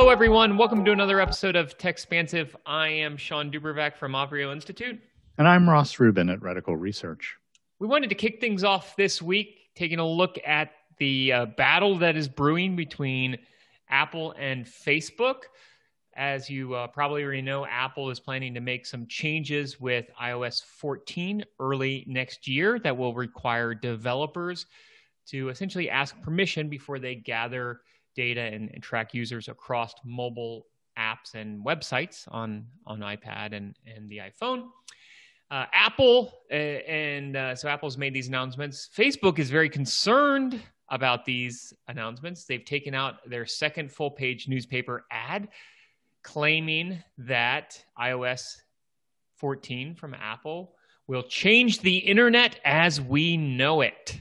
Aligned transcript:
Hello, 0.00 0.10
everyone. 0.10 0.56
Welcome 0.56 0.82
to 0.86 0.92
another 0.92 1.20
episode 1.20 1.56
of 1.56 1.76
Techspansive. 1.76 2.54
I 2.64 2.88
am 2.88 3.18
Shawn 3.18 3.50
DuBravac 3.50 3.98
from 3.98 4.12
Avrio 4.12 4.50
Institute. 4.50 4.98
And 5.36 5.46
I'm 5.46 5.68
Ross 5.68 6.00
Rubin 6.00 6.30
at 6.30 6.40
Reticle 6.40 6.80
Research. 6.80 7.36
We 7.80 7.86
wanted 7.86 8.08
to 8.08 8.14
kick 8.14 8.40
things 8.40 8.64
off 8.64 8.96
this 8.96 9.20
week, 9.20 9.58
taking 9.74 9.98
a 9.98 10.08
look 10.08 10.38
at 10.46 10.70
the 10.96 11.34
uh, 11.34 11.46
battle 11.58 11.98
that 11.98 12.16
is 12.16 12.28
brewing 12.28 12.76
between 12.76 13.36
Apple 13.90 14.34
and 14.38 14.64
Facebook. 14.64 15.42
As 16.16 16.48
you 16.48 16.72
uh, 16.72 16.86
probably 16.86 17.22
already 17.22 17.42
know, 17.42 17.66
Apple 17.66 18.08
is 18.08 18.18
planning 18.18 18.54
to 18.54 18.60
make 18.60 18.86
some 18.86 19.06
changes 19.06 19.78
with 19.78 20.06
iOS 20.18 20.64
14 20.64 21.44
early 21.58 22.06
next 22.08 22.48
year 22.48 22.78
that 22.78 22.96
will 22.96 23.12
require 23.12 23.74
developers 23.74 24.64
to 25.26 25.50
essentially 25.50 25.90
ask 25.90 26.18
permission 26.22 26.70
before 26.70 26.98
they 26.98 27.16
gather 27.16 27.82
data 28.20 28.42
and, 28.54 28.70
and 28.74 28.82
track 28.82 29.14
users 29.14 29.48
across 29.48 29.94
mobile 30.04 30.66
apps 30.98 31.34
and 31.34 31.64
websites 31.64 32.16
on 32.28 32.66
on 32.86 33.00
iPad 33.00 33.54
and 33.54 33.74
and 33.86 34.10
the 34.10 34.18
iPhone. 34.18 34.68
Uh, 35.50 35.64
Apple 35.72 36.32
uh, 36.50 36.54
and 36.54 37.34
uh, 37.34 37.54
so 37.56 37.66
Apple's 37.68 37.96
made 37.96 38.12
these 38.12 38.28
announcements. 38.28 38.90
Facebook 38.94 39.38
is 39.38 39.48
very 39.50 39.70
concerned 39.70 40.60
about 40.90 41.24
these 41.24 41.72
announcements. 41.88 42.44
They've 42.44 42.64
taken 42.64 42.94
out 42.94 43.14
their 43.28 43.46
second 43.46 43.90
full 43.90 44.10
page 44.10 44.48
newspaper 44.48 45.06
ad, 45.10 45.48
claiming 46.22 47.02
that 47.18 47.82
iOS 47.98 48.42
14 49.36 49.94
from 49.94 50.14
Apple 50.14 50.74
will 51.06 51.22
change 51.22 51.80
the 51.80 51.96
internet 51.96 52.60
as 52.64 53.00
we 53.00 53.36
know 53.36 53.80
it 53.80 54.20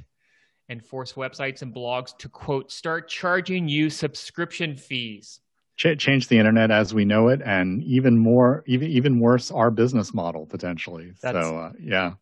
and 0.70 0.86
force 0.86 1.14
websites 1.14 1.62
and 1.62 1.74
blogs 1.74 2.16
to 2.20 2.30
quote 2.30 2.72
start 2.72 3.10
charging 3.10 3.68
you 3.68 3.90
subscription 3.90 4.76
fees. 4.76 5.42
Ch- 5.76 5.98
change 5.98 6.28
the 6.28 6.38
internet 6.38 6.72
as 6.72 6.94
we 6.94 7.06
know 7.06 7.30
it 7.30 7.42
and 7.44 7.84
even 7.84 8.18
more 8.18 8.64
even 8.68 8.90
even 8.90 9.20
worse 9.20 9.52
our 9.52 9.72
business 9.72 10.14
model 10.14 10.46
potentially. 10.46 11.14
That's, 11.22 11.46
so 11.46 11.58
uh, 11.58 11.72
yeah. 11.82 12.14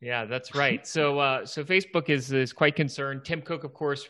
Yeah 0.00 0.24
that's 0.24 0.54
right. 0.54 0.86
So 0.86 1.18
uh, 1.18 1.44
so 1.44 1.64
facebook 1.64 2.08
is 2.08 2.32
is 2.32 2.52
quite 2.52 2.76
concerned. 2.76 3.24
Tim 3.24 3.42
cook 3.42 3.64
of 3.64 3.74
course 3.74 4.08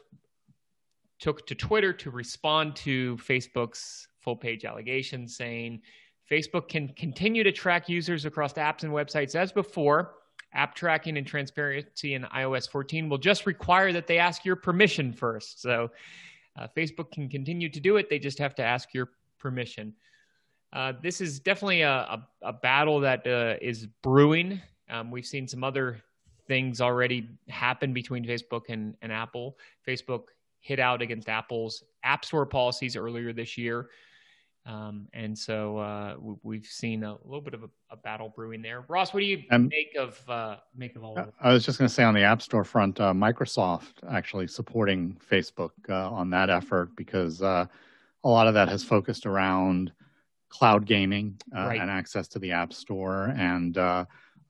took 1.18 1.46
to 1.46 1.54
twitter 1.54 1.92
to 1.92 2.10
respond 2.10 2.74
to 2.74 3.16
facebook's 3.18 4.08
full 4.20 4.34
page 4.34 4.64
allegations 4.64 5.36
saying 5.36 5.78
facebook 6.30 6.66
can 6.66 6.88
continue 6.88 7.44
to 7.44 7.52
track 7.52 7.90
users 7.90 8.24
across 8.24 8.54
apps 8.54 8.84
and 8.84 8.92
websites 8.92 9.34
as 9.34 9.52
before 9.52 10.14
app 10.52 10.74
tracking 10.74 11.16
and 11.16 11.26
transparency 11.26 12.14
in 12.14 12.22
iOS 12.24 12.68
14 12.68 13.08
will 13.08 13.18
just 13.18 13.46
require 13.46 13.92
that 13.92 14.06
they 14.06 14.18
ask 14.18 14.44
your 14.44 14.56
permission 14.56 15.12
first. 15.12 15.62
So 15.62 15.90
uh, 16.58 16.66
Facebook 16.76 17.12
can 17.12 17.28
continue 17.28 17.68
to 17.68 17.80
do 17.80 17.96
it. 17.96 18.10
They 18.10 18.18
just 18.18 18.38
have 18.38 18.54
to 18.56 18.62
ask 18.62 18.92
your 18.92 19.10
permission. 19.38 19.94
Uh, 20.72 20.92
this 21.02 21.20
is 21.20 21.40
definitely 21.40 21.82
a, 21.82 21.90
a, 21.90 22.28
a 22.42 22.52
battle 22.52 23.00
that 23.00 23.26
uh, 23.26 23.56
is 23.60 23.86
brewing. 24.02 24.60
Um, 24.88 25.10
we've 25.10 25.26
seen 25.26 25.48
some 25.48 25.64
other 25.64 26.02
things 26.46 26.80
already 26.80 27.28
happen 27.48 27.92
between 27.92 28.24
Facebook 28.24 28.62
and, 28.68 28.96
and 29.02 29.12
Apple. 29.12 29.56
Facebook 29.86 30.24
hit 30.60 30.78
out 30.78 31.00
against 31.02 31.28
Apple's 31.28 31.84
App 32.02 32.24
Store 32.24 32.46
policies 32.46 32.96
earlier 32.96 33.32
this 33.32 33.56
year. 33.56 33.88
Um, 34.70 35.08
and 35.12 35.36
so 35.36 35.78
uh, 35.78 36.14
we've 36.44 36.66
seen 36.66 37.02
a 37.02 37.16
little 37.24 37.40
bit 37.40 37.54
of 37.54 37.64
a, 37.64 37.70
a, 37.90 37.96
battle 37.96 38.28
brewing 38.28 38.62
there. 38.62 38.84
Ross, 38.88 39.12
what 39.12 39.18
do 39.18 39.26
you 39.26 39.42
um, 39.50 39.66
make 39.66 39.96
of 39.98 40.22
uh, 40.28 40.56
make 40.76 40.94
of 40.94 41.02
all 41.02 41.18
of 41.18 41.26
it? 41.26 41.34
I 41.40 41.52
was 41.52 41.66
just 41.66 41.78
going 41.78 41.88
to 41.88 41.94
say 41.94 42.04
on 42.04 42.14
the 42.14 42.22
App 42.22 42.40
Store 42.40 42.62
front, 42.62 43.00
uh, 43.00 43.12
Microsoft 43.12 43.94
actually 44.08 44.46
supporting 44.46 45.16
Facebook 45.28 45.70
uh, 45.88 46.10
on 46.10 46.30
that 46.30 46.50
effort 46.50 46.94
because 46.94 47.42
uh, 47.42 47.66
a 48.22 48.28
lot 48.28 48.46
of 48.46 48.54
that 48.54 48.68
has 48.68 48.84
focused 48.84 49.26
around 49.26 49.92
cloud 50.50 50.86
gaming 50.86 51.40
uh, 51.56 51.66
right. 51.66 51.80
and 51.80 51.90
access 51.90 52.28
to 52.28 52.38
the 52.38 52.52
App 52.52 52.72
Store. 52.72 53.34
And 53.36 53.76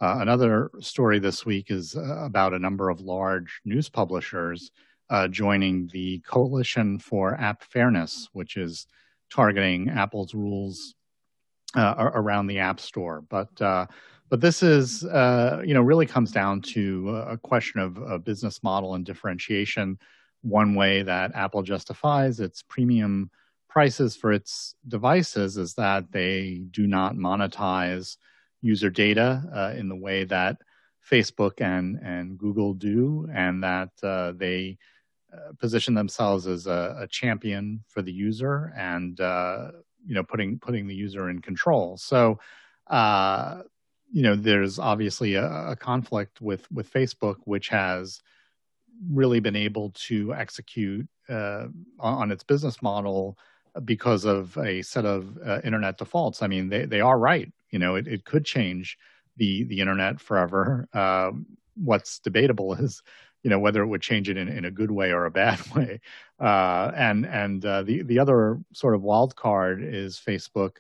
another 0.03 0.71
story 0.81 1.19
this 1.19 1.47
week 1.47 1.71
is 1.71 1.97
about 1.97 2.53
a 2.53 2.59
number 2.59 2.91
of 2.91 3.01
large 3.01 3.63
news 3.65 3.89
publishers 3.89 4.71
joining 5.31 5.89
the 5.95 6.19
Coalition 6.27 6.99
for 6.99 7.41
App 7.41 7.63
Fairness, 7.65 8.29
which 8.35 8.59
is 8.59 8.87
targeting 9.31 9.89
Apple's 9.89 10.35
rules 10.35 10.95
uh, 11.75 11.95
around 12.15 12.47
the 12.47 12.59
App 12.59 12.81
Store. 12.81 13.23
But 13.29 13.61
uh, 13.61 13.87
but 14.29 14.41
this 14.41 14.63
is 14.63 15.05
uh, 15.05 15.63
you 15.65 15.75
know 15.75 15.83
really 15.83 16.07
comes 16.07 16.31
down 16.33 16.63
to 16.63 17.09
a 17.29 17.39
question 17.39 17.81
of 17.81 17.97
a 17.99 18.19
business 18.19 18.63
model 18.63 18.95
and 18.95 19.05
differentiation. 19.05 19.99
One 20.43 20.75
way 20.75 21.03
that 21.03 21.35
Apple 21.35 21.63
justifies 21.63 22.41
its 22.41 22.63
premium 22.63 23.31
prices 23.69 24.17
for 24.17 24.33
its 24.33 24.75
devices 24.89 25.57
is 25.57 25.75
that 25.75 26.11
they 26.11 26.63
do 26.71 26.87
not 26.87 27.15
monetize 27.15 28.17
user 28.63 28.91
data 28.91 29.43
uh, 29.55 29.79
in 29.79 29.89
the 29.89 29.97
way 29.97 30.25
that 30.25 30.57
Facebook 31.09 31.61
and 31.61 31.99
and 32.03 32.39
Google 32.39 32.75
do, 32.75 33.29
and 33.33 33.63
that 33.63 33.91
uh, 34.03 34.33
they 34.37 34.79
position 35.59 35.95
themselves 35.95 36.47
as 36.47 36.67
a, 36.67 36.97
a, 37.01 37.07
champion 37.07 37.83
for 37.87 38.03
the 38.03 38.13
user 38.13 38.73
and 38.77 39.21
uh, 39.21 39.71
you 40.07 40.15
know 40.15 40.25
putting 40.25 40.59
putting 40.59 40.87
the 40.87 40.95
user 40.95 41.31
in 41.31 41.41
control. 41.41 41.97
So 41.97 42.39
uh, 42.89 43.63
you 44.13 44.23
know 44.23 44.35
there's 44.35 44.79
obviously 44.79 45.35
a, 45.35 45.71
a, 45.71 45.77
conflict 45.77 46.41
with 46.41 46.71
with 46.73 46.93
Facebook, 46.93 47.37
which 47.45 47.69
has 47.69 48.21
really 49.11 49.41
been 49.41 49.57
able 49.57 49.91
to 49.91 50.35
execute 50.35 51.09
uh, 51.29 51.67
on, 51.99 52.15
on, 52.15 52.31
its 52.31 52.43
business 52.43 52.83
model 52.83 53.39
because 53.85 54.25
of 54.25 54.57
a 54.59 54.83
set 54.83 55.07
of 55.07 55.39
uh, 55.47 55.61
internet 55.65 55.97
defaults. 55.97 56.43
I 56.43 56.49
mean, 56.49 56.69
they 56.69 56.87
they 56.87 57.01
are 57.01 57.19
right. 57.19 57.51
You 57.71 57.79
know, 57.79 57.95
it, 57.95 58.09
it 58.09 58.25
could 58.25 58.45
change 58.45 58.99
the 59.37 59.65
the 59.65 59.81
internet 59.81 60.21
forever. 60.21 60.89
Um, 60.95 61.47
what's 61.77 62.19
debatable 62.19 62.75
is 62.75 63.03
you 63.43 63.51
know 63.51 63.59
whether 63.59 63.83
it 63.83 63.87
would 63.87 64.03
change 64.03 64.29
it 64.29 64.37
in, 64.37 64.49
in 64.49 64.65
a 64.65 64.71
good 64.71 64.91
way 64.91 65.13
or 65.13 65.27
a 65.27 65.31
bad 65.31 65.61
way. 65.75 66.01
Uh, 66.39 66.91
and 66.95 67.27
and 67.27 67.65
uh, 67.65 67.83
the 67.83 68.03
the 68.03 68.19
other 68.19 68.61
sort 68.73 68.95
of 68.95 69.03
wild 69.03 69.37
card 69.37 69.83
is 69.83 70.21
Facebook 70.25 70.77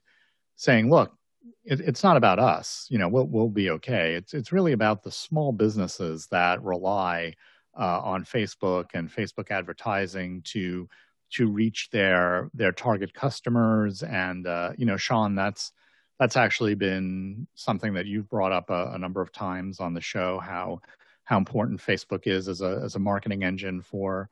saying, 0.56 0.91
look, 0.91 1.16
it, 1.65 1.81
it's 1.81 2.03
not 2.03 2.16
about 2.16 2.38
us. 2.38 2.87
You 2.91 2.99
know, 2.99 3.09
we'll 3.09 3.26
we'll 3.26 3.49
be 3.49 3.70
okay. 3.70 4.15
It's 4.15 4.34
it's 4.34 4.53
really 4.53 4.72
about 4.72 5.03
the 5.03 5.10
small 5.10 5.53
businesses 5.53 6.26
that 6.28 6.62
rely 6.62 7.34
uh, 7.78 8.00
on 8.03 8.25
Facebook 8.25 8.91
and 8.94 9.10
Facebook 9.10 9.50
advertising 9.50 10.43
to 10.47 10.88
to 11.32 11.49
reach 11.49 11.88
their 11.91 12.50
their 12.54 12.72
target 12.72 13.15
customers. 13.15 14.03
And 14.03 14.47
uh, 14.47 14.72
you 14.76 14.87
know, 14.87 14.97
Sean, 14.97 15.34
that's 15.34 15.72
that's 16.19 16.37
actually 16.37 16.75
been 16.75 17.47
something 17.54 17.94
that 17.94 18.06
you've 18.06 18.28
brought 18.28 18.53
up 18.53 18.69
a, 18.69 18.93
a 18.93 18.99
number 18.99 19.22
of 19.22 19.32
times 19.32 19.81
on 19.81 19.94
the 19.94 20.00
show. 20.00 20.38
How 20.38 20.81
how 21.30 21.38
important 21.38 21.80
Facebook 21.80 22.26
is 22.26 22.48
as 22.48 22.60
a 22.60 22.82
as 22.84 22.96
a 22.96 22.98
marketing 22.98 23.44
engine 23.44 23.80
for 23.80 24.28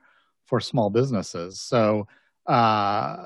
for 0.47 0.59
small 0.59 0.91
businesses. 0.91 1.61
So 1.61 2.09
uh, 2.47 3.25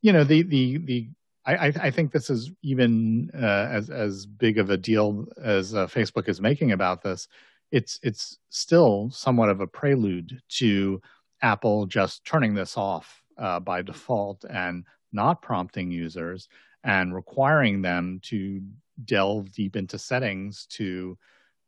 you 0.00 0.12
know 0.14 0.24
the 0.24 0.42
the 0.42 0.78
the 0.78 1.08
I, 1.44 1.72
I 1.80 1.90
think 1.90 2.12
this 2.12 2.30
is 2.30 2.50
even 2.62 3.30
uh, 3.34 3.68
as 3.70 3.90
as 3.90 4.24
big 4.24 4.58
of 4.58 4.70
a 4.70 4.76
deal 4.76 5.26
as 5.42 5.74
uh, 5.74 5.86
Facebook 5.86 6.28
is 6.28 6.40
making 6.40 6.72
about 6.72 7.02
this. 7.02 7.28
It's 7.70 8.00
it's 8.02 8.38
still 8.48 9.10
somewhat 9.10 9.50
of 9.50 9.60
a 9.60 9.66
prelude 9.66 10.40
to 10.60 11.02
Apple 11.42 11.86
just 11.86 12.24
turning 12.24 12.54
this 12.54 12.78
off 12.78 13.22
uh, 13.36 13.60
by 13.60 13.82
default 13.82 14.44
and 14.48 14.84
not 15.12 15.42
prompting 15.42 15.90
users 15.90 16.48
and 16.84 17.14
requiring 17.14 17.82
them 17.82 18.20
to 18.22 18.62
delve 19.04 19.52
deep 19.52 19.76
into 19.76 19.98
settings 19.98 20.66
to 20.66 21.18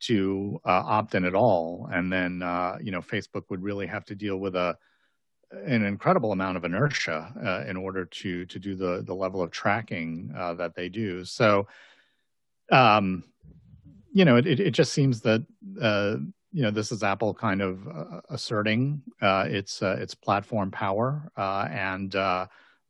to 0.03 0.61
uh, 0.65 0.83
opt 0.85 1.15
in 1.15 1.25
at 1.25 1.35
all, 1.35 1.89
and 1.93 2.13
then 2.13 2.43
uh, 2.43 2.79
you 2.83 2.91
know 2.91 3.01
Facebook 3.01 3.45
would 3.51 3.63
really 3.63 3.87
have 3.87 4.05
to 4.07 4.15
deal 4.15 4.39
with 4.39 4.57
a 4.57 4.77
an 5.53 5.85
incredible 5.85 6.33
amount 6.33 6.57
of 6.57 6.65
inertia 6.65 7.33
uh, 7.45 7.69
in 7.69 7.77
order 7.77 8.05
to 8.07 8.45
to 8.47 8.59
do 8.59 8.75
the 8.75 9.03
the 9.07 9.15
level 9.15 9.43
of 9.43 9.51
tracking 9.51 10.33
uh, 10.37 10.55
that 10.55 10.75
they 10.75 10.89
do. 10.89 11.25
So, 11.25 11.67
um, 12.71 13.25
you 14.13 14.25
know, 14.25 14.37
it 14.37 14.47
it 14.47 14.73
just 14.73 14.93
seems 14.93 15.21
that 15.23 15.47
uh, 15.81 16.17
you 16.53 16.63
know 16.63 16.71
this 16.71 16.91
is 16.91 17.03
Apple 17.03 17.35
kind 17.35 17.63
of 17.63 17.87
uh, 17.87 18.21
asserting 18.31 19.03
its 19.21 19.83
its 19.83 20.15
platform 20.15 20.71
power, 20.71 21.31
and 21.37 22.15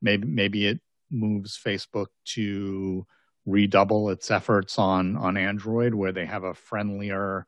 maybe 0.00 0.26
maybe 0.26 0.66
it 0.66 0.80
moves 1.10 1.60
Facebook 1.62 2.06
to 2.24 3.06
redouble 3.46 4.10
its 4.10 4.30
efforts 4.30 4.78
on 4.78 5.16
on 5.16 5.36
Android, 5.36 5.94
where 5.94 6.12
they 6.12 6.26
have 6.26 6.44
a 6.44 6.54
friendlier 6.54 7.46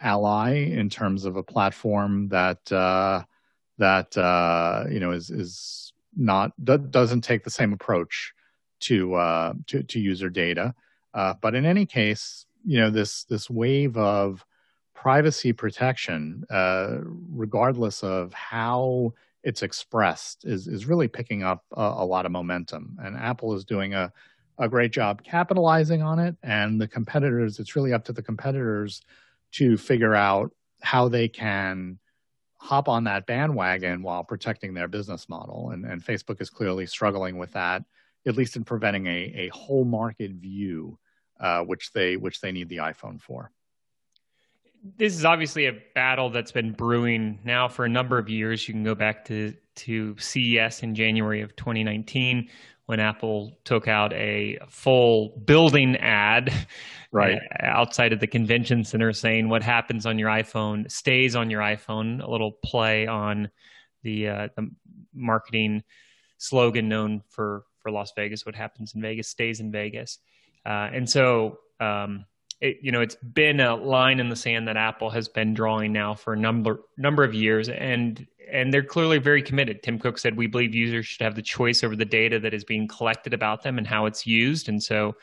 ally 0.00 0.54
in 0.54 0.88
terms 0.88 1.24
of 1.24 1.36
a 1.36 1.42
platform 1.42 2.28
that 2.28 2.70
uh, 2.72 3.22
that 3.78 4.16
uh, 4.16 4.84
you 4.90 5.00
know 5.00 5.12
is 5.12 5.30
is 5.30 5.92
not 6.16 6.52
doesn't 6.64 7.22
take 7.22 7.44
the 7.44 7.50
same 7.50 7.72
approach 7.72 8.32
to 8.80 9.14
uh, 9.14 9.52
to, 9.66 9.82
to 9.82 10.00
user 10.00 10.30
data. 10.30 10.74
Uh, 11.12 11.34
but 11.40 11.54
in 11.54 11.64
any 11.64 11.86
case, 11.86 12.46
you 12.64 12.78
know 12.78 12.90
this 12.90 13.24
this 13.24 13.50
wave 13.50 13.96
of 13.96 14.44
privacy 14.94 15.52
protection, 15.52 16.44
uh, 16.50 16.98
regardless 17.30 18.02
of 18.02 18.32
how 18.32 19.12
it's 19.42 19.62
expressed 19.62 20.44
is 20.44 20.66
is 20.68 20.86
really 20.86 21.08
picking 21.08 21.42
up 21.42 21.64
a, 21.76 21.80
a 21.80 22.04
lot 22.04 22.26
of 22.26 22.32
momentum, 22.32 22.98
and 23.02 23.16
Apple 23.16 23.54
is 23.54 23.64
doing 23.64 23.94
a 23.94 24.12
a 24.60 24.68
great 24.68 24.92
job 24.92 25.24
capitalizing 25.24 26.02
on 26.02 26.18
it. 26.18 26.36
And 26.42 26.80
the 26.80 26.86
competitors, 26.86 27.58
it's 27.58 27.74
really 27.74 27.92
up 27.92 28.04
to 28.04 28.12
the 28.12 28.22
competitors 28.22 29.02
to 29.52 29.76
figure 29.76 30.14
out 30.14 30.52
how 30.82 31.08
they 31.08 31.28
can 31.28 31.98
hop 32.58 32.88
on 32.88 33.04
that 33.04 33.26
bandwagon 33.26 34.02
while 34.02 34.22
protecting 34.22 34.74
their 34.74 34.86
business 34.86 35.28
model. 35.28 35.70
And, 35.70 35.84
and 35.84 36.04
Facebook 36.04 36.40
is 36.40 36.50
clearly 36.50 36.86
struggling 36.86 37.38
with 37.38 37.52
that, 37.52 37.82
at 38.26 38.36
least 38.36 38.54
in 38.54 38.64
preventing 38.64 39.06
a, 39.06 39.32
a 39.34 39.48
whole 39.48 39.84
market 39.84 40.32
view, 40.32 40.98
uh, 41.40 41.62
which 41.64 41.92
they 41.92 42.18
which 42.18 42.40
they 42.40 42.52
need 42.52 42.68
the 42.68 42.76
iPhone 42.76 43.20
for 43.20 43.50
this 44.96 45.14
is 45.14 45.24
obviously 45.24 45.66
a 45.66 45.78
battle 45.94 46.30
that's 46.30 46.52
been 46.52 46.72
brewing 46.72 47.38
now 47.44 47.68
for 47.68 47.84
a 47.84 47.88
number 47.88 48.18
of 48.18 48.28
years. 48.28 48.66
You 48.66 48.74
can 48.74 48.84
go 48.84 48.94
back 48.94 49.24
to 49.26 49.54
to 49.76 50.16
CES 50.18 50.82
in 50.82 50.94
January 50.94 51.42
of 51.42 51.54
2019 51.56 52.48
when 52.90 52.98
Apple 52.98 53.56
took 53.62 53.86
out 53.86 54.12
a 54.14 54.58
full 54.68 55.40
building 55.44 55.94
ad 55.98 56.52
right 57.12 57.38
outside 57.60 58.12
of 58.12 58.18
the 58.18 58.26
convention 58.26 58.82
center 58.82 59.12
saying 59.12 59.48
what 59.48 59.62
happens 59.62 60.06
on 60.06 60.18
your 60.18 60.28
iPhone 60.28 60.90
stays 60.90 61.36
on 61.36 61.50
your 61.50 61.60
iPhone, 61.60 62.20
a 62.20 62.28
little 62.28 62.50
play 62.50 63.06
on 63.06 63.48
the, 64.02 64.26
uh, 64.26 64.48
the 64.56 64.68
marketing 65.14 65.84
slogan 66.38 66.88
known 66.88 67.22
for 67.28 67.62
for 67.78 67.92
Las 67.92 68.12
Vegas, 68.16 68.44
what 68.44 68.56
happens 68.56 68.92
in 68.96 69.00
Vegas 69.00 69.28
stays 69.28 69.60
in 69.60 69.70
Vegas. 69.70 70.18
Uh, 70.66 70.90
and 70.92 71.08
so 71.08 71.60
um, 71.78 72.24
it, 72.60 72.78
you 72.82 72.92
know, 72.92 73.00
it's 73.00 73.16
been 73.16 73.60
a 73.60 73.74
line 73.74 74.20
in 74.20 74.28
the 74.28 74.36
sand 74.36 74.68
that 74.68 74.76
Apple 74.76 75.10
has 75.10 75.28
been 75.28 75.54
drawing 75.54 75.92
now 75.92 76.14
for 76.14 76.34
a 76.34 76.36
number 76.36 76.80
number 76.96 77.24
of 77.24 77.34
years, 77.34 77.68
and 77.68 78.26
and 78.50 78.72
they're 78.72 78.82
clearly 78.82 79.18
very 79.18 79.42
committed. 79.42 79.82
Tim 79.82 79.98
Cook 79.98 80.18
said 80.18 80.36
we 80.36 80.46
believe 80.46 80.74
users 80.74 81.06
should 81.06 81.22
have 81.22 81.34
the 81.34 81.42
choice 81.42 81.82
over 81.82 81.96
the 81.96 82.04
data 82.04 82.38
that 82.40 82.52
is 82.52 82.64
being 82.64 82.86
collected 82.86 83.32
about 83.32 83.62
them 83.62 83.78
and 83.78 83.86
how 83.86 84.06
it's 84.06 84.26
used, 84.26 84.68
and 84.68 84.82
so 84.82 85.14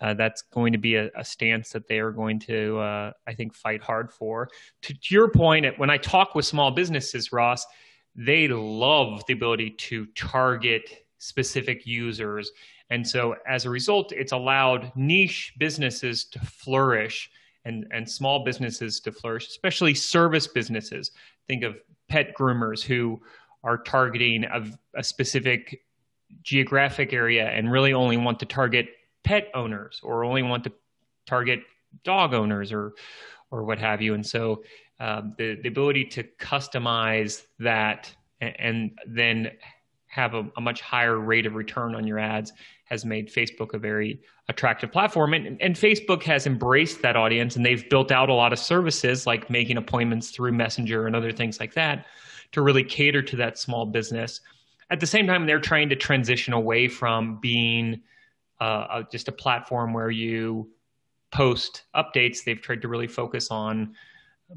uh, 0.00 0.14
that's 0.14 0.42
going 0.42 0.72
to 0.72 0.78
be 0.78 0.94
a, 0.94 1.10
a, 1.16 1.24
stance 1.24 1.70
that 1.70 1.88
they 1.88 1.98
are 1.98 2.12
going 2.12 2.38
to, 2.38 2.78
uh, 2.78 3.12
I 3.26 3.34
think, 3.34 3.52
fight 3.52 3.82
hard 3.82 4.12
for. 4.12 4.48
To, 4.82 4.94
to 4.94 5.14
your 5.14 5.28
point, 5.28 5.66
when 5.78 5.90
I 5.90 5.96
talk 5.96 6.36
with 6.36 6.44
small 6.44 6.70
businesses, 6.70 7.32
Ross, 7.32 7.66
they 8.14 8.46
love 8.46 9.24
the 9.26 9.32
ability 9.32 9.70
to 9.70 10.06
target 10.14 11.04
specific 11.18 11.84
users 11.84 12.52
and 12.90 13.06
so 13.06 13.36
as 13.46 13.64
a 13.64 13.70
result, 13.70 14.12
it's 14.12 14.32
allowed 14.32 14.92
niche 14.96 15.54
businesses 15.58 16.24
to 16.26 16.38
flourish 16.40 17.30
and, 17.64 17.86
and 17.90 18.08
small 18.08 18.44
businesses 18.44 19.00
to 19.00 19.12
flourish, 19.12 19.48
especially 19.48 19.94
service 19.94 20.46
businesses. 20.46 21.10
Think 21.46 21.64
of 21.64 21.76
pet 22.08 22.34
groomers 22.34 22.82
who 22.82 23.20
are 23.62 23.78
targeting 23.78 24.44
a, 24.44 24.64
a 24.96 25.04
specific 25.04 25.82
geographic 26.42 27.12
area 27.12 27.48
and 27.48 27.70
really 27.70 27.92
only 27.92 28.16
want 28.16 28.40
to 28.40 28.46
target 28.46 28.88
pet 29.24 29.48
owners 29.54 30.00
or 30.02 30.24
only 30.24 30.42
want 30.42 30.64
to 30.64 30.72
target 31.26 31.60
dog 32.04 32.32
owners 32.34 32.72
or 32.72 32.94
or 33.50 33.64
what 33.64 33.78
have 33.78 34.02
you. 34.02 34.14
And 34.14 34.26
so 34.26 34.62
um, 35.00 35.34
the 35.36 35.58
the 35.62 35.68
ability 35.68 36.04
to 36.06 36.22
customize 36.38 37.44
that 37.58 38.14
and, 38.40 38.54
and 38.58 38.98
then 39.06 39.50
have 40.06 40.34
a, 40.34 40.46
a, 40.56 40.60
much 40.60 40.80
higher 40.80 41.18
rate 41.18 41.44
of 41.44 41.54
return 41.54 41.94
on 41.94 42.06
your 42.06 42.18
ads 42.18 42.52
has 42.88 43.04
made 43.04 43.32
Facebook 43.32 43.74
a 43.74 43.78
very 43.78 44.20
attractive 44.48 44.90
platform. 44.90 45.34
And, 45.34 45.60
and 45.60 45.74
Facebook 45.74 46.22
has 46.22 46.46
embraced 46.46 47.02
that 47.02 47.16
audience 47.16 47.56
and 47.56 47.64
they've 47.64 47.88
built 47.90 48.10
out 48.10 48.28
a 48.28 48.34
lot 48.34 48.52
of 48.52 48.58
services 48.58 49.26
like 49.26 49.50
making 49.50 49.76
appointments 49.76 50.30
through 50.30 50.52
Messenger 50.52 51.06
and 51.06 51.14
other 51.14 51.32
things 51.32 51.60
like 51.60 51.74
that 51.74 52.06
to 52.52 52.62
really 52.62 52.82
cater 52.84 53.22
to 53.22 53.36
that 53.36 53.58
small 53.58 53.84
business. 53.84 54.40
At 54.90 55.00
the 55.00 55.06
same 55.06 55.26
time, 55.26 55.46
they're 55.46 55.60
trying 55.60 55.90
to 55.90 55.96
transition 55.96 56.54
away 56.54 56.88
from 56.88 57.38
being 57.40 58.00
uh, 58.58 59.02
just 59.12 59.28
a 59.28 59.32
platform 59.32 59.92
where 59.92 60.10
you 60.10 60.70
post 61.30 61.82
updates. 61.94 62.42
They've 62.42 62.60
tried 62.60 62.80
to 62.82 62.88
really 62.88 63.06
focus 63.06 63.50
on 63.50 63.94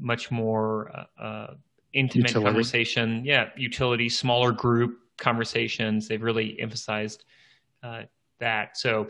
much 0.00 0.30
more 0.30 0.90
uh, 0.90 1.22
uh, 1.22 1.54
intimate 1.92 2.28
utility. 2.28 2.46
conversation. 2.46 3.24
Yeah, 3.26 3.50
utility, 3.56 4.08
smaller 4.08 4.52
group 4.52 4.98
conversations. 5.18 6.08
They've 6.08 6.22
really 6.22 6.58
emphasized 6.58 7.24
uh, 7.82 8.02
that. 8.42 8.76
So 8.76 9.08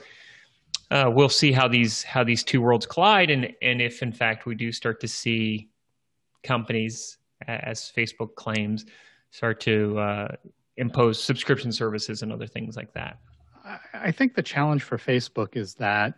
uh, 0.91 1.11
we'll 1.13 1.29
see 1.29 1.53
how 1.53 1.67
these 1.69 2.03
how 2.03 2.23
these 2.23 2.45
two 2.45 2.61
worlds 2.61 2.87
collide, 2.87 3.31
and 3.31 3.53
and 3.63 3.83
if 3.83 4.03
in 4.03 4.13
fact 4.13 4.47
we 4.47 4.55
do 4.55 4.71
start 4.71 5.01
to 5.01 5.09
see 5.09 5.69
companies, 6.43 7.19
as 7.47 7.93
Facebook 7.97 8.35
claims, 8.35 8.85
start 9.31 9.61
to 9.61 9.99
uh, 9.99 10.29
impose 10.77 11.23
subscription 11.23 11.73
services 11.73 12.23
and 12.23 12.33
other 12.33 12.47
things 12.47 12.77
like 12.77 12.93
that. 12.93 13.19
I 13.95 14.11
think 14.11 14.35
the 14.35 14.43
challenge 14.43 14.83
for 14.83 14.99
Facebook 14.99 15.57
is 15.57 15.75
that 15.75 16.15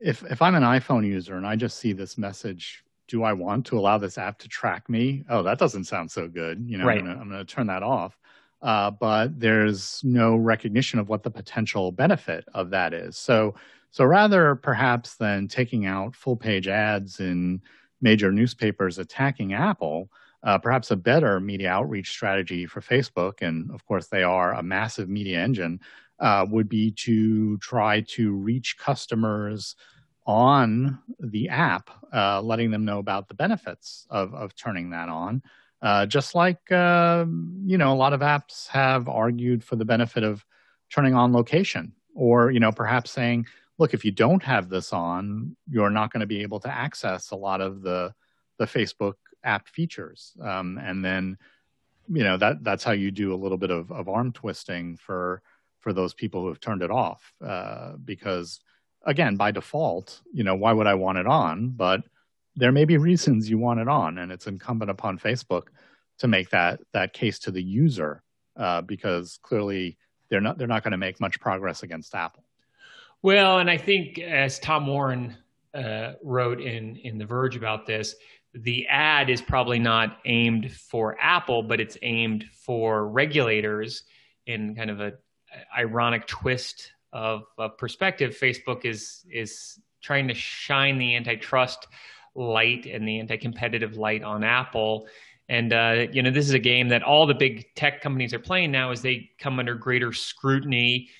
if 0.00 0.22
if 0.30 0.42
I'm 0.42 0.54
an 0.54 0.64
iPhone 0.64 1.06
user 1.06 1.36
and 1.36 1.46
I 1.46 1.56
just 1.56 1.78
see 1.78 1.92
this 1.92 2.18
message, 2.18 2.84
do 3.08 3.22
I 3.22 3.32
want 3.32 3.66
to 3.66 3.78
allow 3.78 3.96
this 3.98 4.18
app 4.18 4.38
to 4.40 4.48
track 4.48 4.88
me? 4.88 5.24
Oh, 5.30 5.42
that 5.42 5.58
doesn't 5.58 5.84
sound 5.84 6.10
so 6.10 6.28
good. 6.28 6.62
You 6.66 6.78
know, 6.78 6.84
right. 6.84 7.00
I'm 7.00 7.28
going 7.28 7.30
to 7.30 7.44
turn 7.44 7.68
that 7.68 7.82
off 7.82 8.18
uh, 8.62 8.90
but 8.90 9.38
there's 9.38 10.00
no 10.04 10.36
recognition 10.36 10.98
of 10.98 11.08
what 11.08 11.22
the 11.22 11.30
potential 11.30 11.92
benefit 11.92 12.44
of 12.54 12.70
that 12.70 12.92
is. 12.92 13.16
So, 13.16 13.54
so 13.90 14.04
rather 14.04 14.54
perhaps 14.54 15.16
than 15.16 15.48
taking 15.48 15.86
out 15.86 16.14
full 16.14 16.36
page 16.36 16.68
ads 16.68 17.20
in 17.20 17.62
major 18.00 18.30
newspapers 18.30 18.98
attacking 18.98 19.52
Apple, 19.52 20.10
uh, 20.42 20.58
perhaps 20.58 20.90
a 20.90 20.96
better 20.96 21.40
media 21.40 21.70
outreach 21.70 22.10
strategy 22.10 22.66
for 22.66 22.80
Facebook, 22.80 23.42
and 23.42 23.70
of 23.72 23.84
course 23.86 24.06
they 24.06 24.22
are 24.22 24.54
a 24.54 24.62
massive 24.62 25.08
media 25.08 25.38
engine, 25.38 25.80
uh, 26.18 26.46
would 26.48 26.68
be 26.68 26.90
to 26.92 27.56
try 27.58 28.00
to 28.02 28.32
reach 28.32 28.76
customers 28.78 29.76
on 30.26 30.98
the 31.18 31.48
app, 31.48 31.90
uh, 32.14 32.40
letting 32.40 32.70
them 32.70 32.84
know 32.84 32.98
about 32.98 33.28
the 33.28 33.34
benefits 33.34 34.06
of, 34.10 34.34
of 34.34 34.54
turning 34.54 34.90
that 34.90 35.08
on. 35.08 35.42
Uh, 35.82 36.04
just 36.06 36.34
like 36.34 36.70
uh, 36.70 37.24
you 37.64 37.78
know, 37.78 37.92
a 37.92 37.94
lot 37.96 38.12
of 38.12 38.20
apps 38.20 38.68
have 38.68 39.08
argued 39.08 39.64
for 39.64 39.76
the 39.76 39.84
benefit 39.84 40.22
of 40.22 40.44
turning 40.90 41.14
on 41.14 41.32
location, 41.32 41.92
or 42.14 42.50
you 42.50 42.60
know, 42.60 42.72
perhaps 42.72 43.10
saying, 43.10 43.46
"Look, 43.78 43.94
if 43.94 44.04
you 44.04 44.10
don't 44.10 44.42
have 44.42 44.68
this 44.68 44.92
on, 44.92 45.56
you're 45.70 45.90
not 45.90 46.12
going 46.12 46.20
to 46.20 46.26
be 46.26 46.42
able 46.42 46.60
to 46.60 46.68
access 46.68 47.30
a 47.30 47.36
lot 47.36 47.60
of 47.60 47.82
the 47.82 48.12
the 48.58 48.66
Facebook 48.66 49.14
app 49.42 49.68
features." 49.68 50.32
Um, 50.42 50.78
and 50.78 51.02
then, 51.02 51.38
you 52.08 52.24
know, 52.24 52.36
that 52.36 52.62
that's 52.62 52.84
how 52.84 52.92
you 52.92 53.10
do 53.10 53.32
a 53.32 53.40
little 53.42 53.58
bit 53.58 53.70
of, 53.70 53.90
of 53.90 54.08
arm 54.08 54.32
twisting 54.32 54.96
for 54.96 55.40
for 55.78 55.94
those 55.94 56.12
people 56.12 56.42
who 56.42 56.48
have 56.48 56.60
turned 56.60 56.82
it 56.82 56.90
off, 56.90 57.32
uh, 57.42 57.92
because 58.04 58.60
again, 59.06 59.36
by 59.36 59.50
default, 59.50 60.20
you 60.30 60.44
know, 60.44 60.54
why 60.54 60.72
would 60.72 60.86
I 60.86 60.94
want 60.94 61.16
it 61.16 61.26
on? 61.26 61.70
But 61.70 62.02
there 62.60 62.72
may 62.72 62.84
be 62.84 62.96
reasons 62.96 63.50
you 63.50 63.58
want 63.58 63.80
it 63.80 63.88
on, 63.88 64.18
and 64.18 64.30
it's 64.30 64.46
incumbent 64.46 64.90
upon 64.90 65.18
Facebook 65.18 65.68
to 66.18 66.28
make 66.28 66.50
that 66.50 66.80
that 66.92 67.12
case 67.12 67.38
to 67.40 67.50
the 67.50 67.62
user 67.62 68.22
uh, 68.56 68.82
because 68.82 69.38
clearly 69.42 69.96
they're 70.28 70.40
not 70.40 70.58
they're 70.58 70.68
not 70.68 70.84
going 70.84 70.92
to 70.92 70.98
make 70.98 71.20
much 71.20 71.40
progress 71.40 71.82
against 71.82 72.14
Apple. 72.14 72.44
Well, 73.22 73.58
and 73.58 73.70
I 73.70 73.76
think 73.76 74.18
as 74.18 74.58
Tom 74.58 74.86
Warren 74.86 75.36
uh, 75.74 76.12
wrote 76.22 76.60
in 76.60 76.96
in 76.96 77.18
The 77.18 77.26
Verge 77.26 77.56
about 77.56 77.86
this, 77.86 78.14
the 78.54 78.86
ad 78.88 79.30
is 79.30 79.40
probably 79.40 79.78
not 79.78 80.18
aimed 80.24 80.72
for 80.72 81.16
Apple, 81.20 81.62
but 81.62 81.80
it's 81.80 81.96
aimed 82.02 82.44
for 82.52 83.08
regulators 83.08 84.04
in 84.46 84.74
kind 84.74 84.90
of 84.90 85.00
a 85.00 85.14
ironic 85.76 86.26
twist 86.26 86.92
of, 87.12 87.42
of 87.58 87.76
perspective. 87.78 88.36
Facebook 88.40 88.84
is 88.84 89.24
is 89.30 89.80
trying 90.02 90.28
to 90.28 90.34
shine 90.34 90.98
the 90.98 91.14
antitrust 91.16 91.86
light 92.40 92.86
and 92.86 93.06
the 93.06 93.20
anti-competitive 93.20 93.96
light 93.96 94.22
on 94.22 94.42
Apple. 94.42 95.06
And 95.48 95.72
uh, 95.72 96.06
you 96.12 96.22
know, 96.22 96.30
this 96.30 96.46
is 96.46 96.54
a 96.54 96.60
game 96.60 96.88
that 96.88 97.02
all 97.02 97.26
the 97.26 97.34
big 97.34 97.66
tech 97.74 98.00
companies 98.00 98.32
are 98.32 98.38
playing 98.38 98.70
now 98.70 98.90
as 98.90 99.02
they 99.02 99.30
come 99.38 99.58
under 99.58 99.74
greater 99.74 100.12
scrutiny 100.12 101.10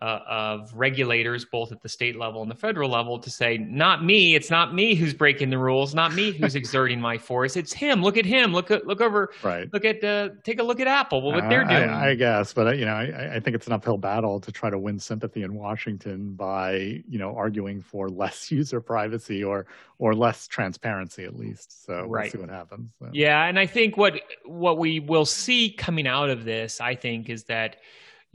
uh, 0.00 0.20
of 0.28 0.72
regulators, 0.74 1.44
both 1.44 1.72
at 1.72 1.82
the 1.82 1.88
state 1.88 2.16
level 2.16 2.42
and 2.42 2.50
the 2.50 2.54
federal 2.54 2.90
level, 2.90 3.18
to 3.18 3.30
say, 3.30 3.58
"Not 3.58 4.04
me. 4.04 4.34
It's 4.34 4.50
not 4.50 4.74
me 4.74 4.94
who's 4.94 5.14
breaking 5.14 5.50
the 5.50 5.58
rules. 5.58 5.94
Not 5.94 6.14
me 6.14 6.32
who's 6.32 6.54
exerting 6.56 7.00
my 7.00 7.18
force. 7.18 7.56
It's 7.56 7.72
him. 7.72 8.02
Look 8.02 8.16
at 8.16 8.24
him. 8.24 8.52
Look 8.52 8.70
at 8.70 8.86
look 8.86 9.00
over. 9.00 9.30
Right. 9.42 9.72
Look 9.72 9.84
at 9.84 10.02
uh, 10.04 10.30
take 10.44 10.60
a 10.60 10.62
look 10.62 10.80
at 10.80 10.86
Apple. 10.86 11.22
Well, 11.22 11.32
what 11.32 11.44
uh, 11.44 11.48
they're 11.48 11.64
doing. 11.64 11.90
I, 11.90 12.10
I, 12.10 12.14
guess, 12.14 12.52
but 12.52 12.68
uh, 12.68 12.72
you 12.72 12.84
know, 12.84 12.94
I, 12.94 13.36
I 13.36 13.40
think 13.40 13.56
it's 13.56 13.66
an 13.66 13.72
uphill 13.72 13.98
battle 13.98 14.40
to 14.40 14.52
try 14.52 14.70
to 14.70 14.78
win 14.78 14.98
sympathy 14.98 15.42
in 15.42 15.54
Washington 15.54 16.34
by 16.34 17.02
you 17.08 17.18
know 17.18 17.34
arguing 17.36 17.82
for 17.82 18.08
less 18.08 18.50
user 18.50 18.80
privacy 18.80 19.42
or 19.42 19.66
or 19.98 20.14
less 20.14 20.46
transparency 20.46 21.24
at 21.24 21.36
least. 21.36 21.84
So 21.84 22.02
we'll 22.02 22.10
right. 22.10 22.32
see 22.32 22.38
what 22.38 22.50
happens. 22.50 22.90
So. 22.98 23.10
Yeah, 23.12 23.44
and 23.44 23.58
I 23.58 23.66
think 23.66 23.96
what 23.96 24.20
what 24.44 24.78
we 24.78 25.00
will 25.00 25.26
see 25.26 25.70
coming 25.70 26.06
out 26.06 26.30
of 26.30 26.44
this, 26.44 26.80
I 26.80 26.94
think, 26.94 27.28
is 27.28 27.44
that 27.44 27.76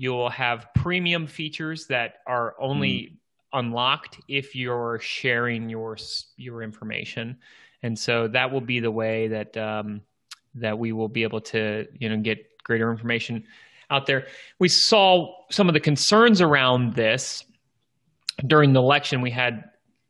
You'll 0.03 0.31
have 0.31 0.67
premium 0.75 1.27
features 1.27 1.87
that 1.87 2.15
are 2.27 2.55
only 2.59 2.89
mm. 2.89 3.17
unlocked 3.53 4.19
if 4.27 4.53
you're 4.53 4.99
sharing 4.99 5.69
your 5.69 5.95
your 6.35 6.61
information, 6.61 7.37
and 7.83 7.97
so 7.97 8.27
that 8.27 8.51
will 8.51 8.59
be 8.59 8.81
the 8.81 8.91
way 8.91 9.29
that 9.29 9.55
um, 9.55 10.01
that 10.55 10.77
we 10.77 10.91
will 10.91 11.07
be 11.07 11.23
able 11.23 11.39
to 11.39 11.87
you 11.97 12.09
know 12.09 12.17
get 12.17 12.45
greater 12.65 12.91
information 12.91 13.45
out 13.89 14.05
there. 14.05 14.27
We 14.59 14.67
saw 14.67 15.35
some 15.49 15.69
of 15.69 15.73
the 15.73 15.79
concerns 15.79 16.41
around 16.41 16.95
this 16.95 17.45
during 18.45 18.73
the 18.73 18.81
election. 18.81 19.21
We 19.21 19.31
had 19.31 19.63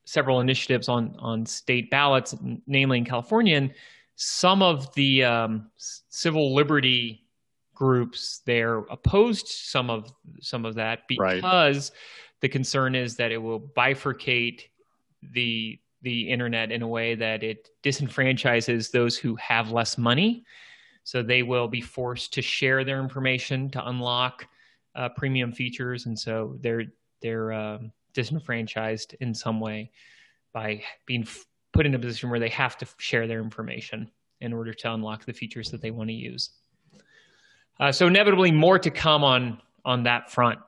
several 0.06 0.40
initiatives 0.40 0.90
on 0.90 1.16
on 1.20 1.46
state 1.46 1.92
ballots, 1.92 2.34
namely 2.66 2.98
in 2.98 3.06
California, 3.06 3.58
and 3.58 3.72
some 4.16 4.64
of 4.64 4.92
the 4.96 5.24
um, 5.24 5.70
civil 6.10 6.56
liberty 6.56 7.23
groups 7.84 8.40
there 8.46 8.78
opposed 8.90 9.46
some 9.46 9.90
of 9.90 10.10
some 10.40 10.64
of 10.64 10.74
that 10.76 11.02
because 11.10 11.92
right. 11.92 12.00
the 12.40 12.48
concern 12.48 12.96
is 12.96 13.18
that 13.18 13.30
it 13.30 13.38
will 13.38 13.60
bifurcate 13.60 14.62
the 15.34 15.78
the 16.02 16.30
internet 16.30 16.72
in 16.72 16.82
a 16.82 16.88
way 16.88 17.14
that 17.14 17.44
it 17.44 17.68
disenfranchises 17.84 18.90
those 18.92 19.18
who 19.18 19.36
have 19.36 19.72
less 19.72 19.98
money. 19.98 20.46
So 21.04 21.22
they 21.22 21.44
will 21.44 21.68
be 21.68 21.82
forced 21.82 22.34
to 22.36 22.42
share 22.42 22.86
their 22.86 23.02
information 23.02 23.70
to 23.72 23.86
unlock 23.86 24.48
uh, 24.96 25.10
premium 25.10 25.52
features, 25.52 26.06
and 26.06 26.18
so 26.18 26.56
they're 26.62 26.86
they're 27.22 27.52
um, 27.52 27.92
disenfranchised 28.14 29.14
in 29.20 29.34
some 29.34 29.60
way 29.60 29.92
by 30.54 30.82
being 31.06 31.24
f- 31.24 31.46
put 31.74 31.86
in 31.86 31.96
a 31.96 32.00
position 32.00 32.30
where 32.30 32.40
they 32.40 32.50
have 32.64 32.78
to 32.78 32.88
share 32.98 33.28
their 33.28 33.42
information 33.42 34.10
in 34.40 34.54
order 34.54 34.74
to 34.74 34.94
unlock 34.94 35.26
the 35.26 35.34
features 35.34 35.70
that 35.72 35.82
they 35.82 35.92
want 35.92 36.08
to 36.10 36.14
use. 36.14 36.52
Uh, 37.80 37.92
so 37.92 38.08
inevitably, 38.08 38.52
more 38.52 38.80
to 38.80 38.90
come 38.90 39.24
on 39.24 39.60
on 39.86 40.04
that 40.04 40.32
front. 40.32 40.60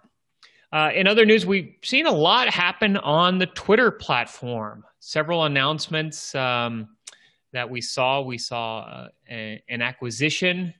Uh, 0.71 0.91
in 0.93 1.07
other 1.07 1.25
news, 1.25 1.45
we've 1.45 1.73
seen 1.83 2.05
a 2.05 2.11
lot 2.11 2.49
happen 2.49 2.97
on 2.97 3.37
the 3.37 3.45
Twitter 3.47 3.91
platform. 3.91 4.83
Several 4.99 5.45
announcements 5.45 6.35
um, 6.35 6.89
that 7.53 7.69
we 7.69 7.79
saw. 7.79 8.21
We 8.21 8.37
saw 8.37 8.79
uh, 8.79 9.07
a, 9.29 9.63
an 9.69 9.81
acquisition 9.81 10.73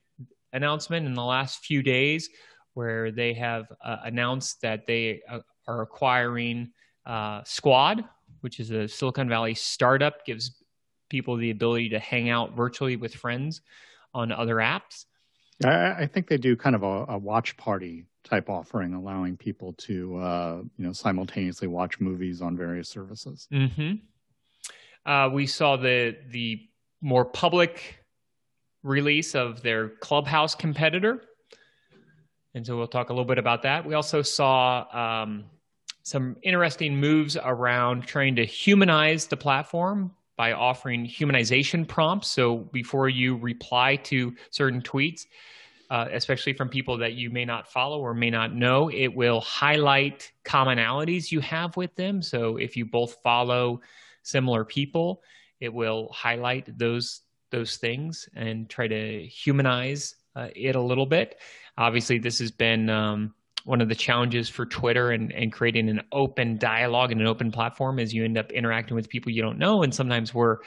announcement 0.52 1.06
in 1.06 1.14
the 1.14 1.24
last 1.24 1.64
few 1.64 1.82
days 1.82 2.28
where 2.74 3.10
they 3.10 3.32
have 3.32 3.72
uh, 3.82 3.98
announced 4.04 4.60
that 4.60 4.86
they 4.86 5.22
uh, 5.30 5.38
are 5.66 5.80
acquiring 5.82 6.70
uh, 7.06 7.42
Squad, 7.44 8.04
which 8.40 8.60
is 8.60 8.70
a 8.70 8.86
Silicon 8.86 9.28
Valley 9.28 9.54
startup, 9.54 10.26
gives 10.26 10.62
people 11.08 11.36
the 11.36 11.50
ability 11.50 11.88
to 11.88 11.98
hang 11.98 12.28
out 12.28 12.54
virtually 12.54 12.96
with 12.96 13.14
friends 13.14 13.62
on 14.12 14.30
other 14.30 14.56
apps. 14.56 15.06
I, 15.64 16.02
I 16.02 16.06
think 16.06 16.28
they 16.28 16.36
do 16.36 16.56
kind 16.56 16.76
of 16.76 16.82
a, 16.82 17.06
a, 17.08 17.18
watch 17.18 17.56
party 17.56 18.06
type 18.24 18.50
offering, 18.50 18.94
allowing 18.94 19.36
people 19.36 19.72
to 19.74 20.16
uh, 20.16 20.62
you 20.76 20.86
know 20.86 20.92
simultaneously 20.92 21.68
watch 21.68 22.00
movies 22.00 22.42
on 22.42 22.56
various 22.56 22.88
services. 22.88 23.48
Mm-hmm. 23.52 25.10
Uh, 25.10 25.30
we 25.30 25.46
saw 25.46 25.76
the 25.76 26.16
the 26.30 26.60
more 27.00 27.24
public 27.24 28.04
release 28.82 29.34
of 29.34 29.62
their 29.62 29.88
Clubhouse 29.88 30.54
competitor, 30.54 31.22
and 32.54 32.66
so 32.66 32.76
we'll 32.76 32.86
talk 32.86 33.08
a 33.08 33.12
little 33.12 33.24
bit 33.24 33.38
about 33.38 33.62
that. 33.62 33.86
We 33.86 33.94
also 33.94 34.22
saw 34.22 35.22
um, 35.22 35.44
some 36.02 36.36
interesting 36.42 36.96
moves 36.96 37.36
around 37.42 38.06
trying 38.06 38.36
to 38.36 38.44
humanize 38.44 39.26
the 39.26 39.36
platform 39.36 40.12
by 40.36 40.52
offering 40.52 41.06
humanization 41.06 41.86
prompts. 41.86 42.28
So 42.28 42.56
before 42.56 43.08
you 43.08 43.36
reply 43.36 43.96
to 43.96 44.34
certain 44.50 44.82
tweets, 44.82 45.26
uh, 45.88 46.08
especially 46.12 46.52
from 46.52 46.68
people 46.68 46.98
that 46.98 47.14
you 47.14 47.30
may 47.30 47.44
not 47.44 47.68
follow 47.68 48.00
or 48.00 48.12
may 48.12 48.30
not 48.30 48.54
know, 48.54 48.90
it 48.90 49.08
will 49.08 49.40
highlight 49.40 50.32
commonalities 50.44 51.30
you 51.30 51.40
have 51.40 51.76
with 51.76 51.94
them. 51.94 52.22
So 52.22 52.56
if 52.56 52.76
you 52.76 52.84
both 52.84 53.16
follow 53.22 53.80
similar 54.22 54.64
people, 54.64 55.22
it 55.60 55.72
will 55.72 56.10
highlight 56.12 56.76
those 56.78 57.22
those 57.50 57.76
things 57.76 58.28
and 58.34 58.68
try 58.68 58.88
to 58.88 59.24
humanize 59.26 60.16
uh, 60.34 60.48
it 60.54 60.74
a 60.74 60.80
little 60.80 61.06
bit. 61.06 61.38
Obviously, 61.78 62.18
this 62.18 62.40
has 62.40 62.50
been 62.50 62.90
um, 62.90 63.34
one 63.66 63.80
of 63.80 63.88
the 63.88 63.96
challenges 63.96 64.48
for 64.48 64.64
Twitter 64.64 65.10
and, 65.10 65.32
and 65.32 65.52
creating 65.52 65.88
an 65.88 66.00
open 66.12 66.56
dialogue 66.56 67.10
and 67.10 67.20
an 67.20 67.26
open 67.26 67.50
platform 67.50 67.98
is 67.98 68.14
you 68.14 68.24
end 68.24 68.38
up 68.38 68.52
interacting 68.52 68.94
with 68.94 69.08
people 69.08 69.32
you 69.32 69.42
don't 69.42 69.58
know. 69.58 69.82
And 69.82 69.92
sometimes 69.92 70.32
we're 70.32 70.58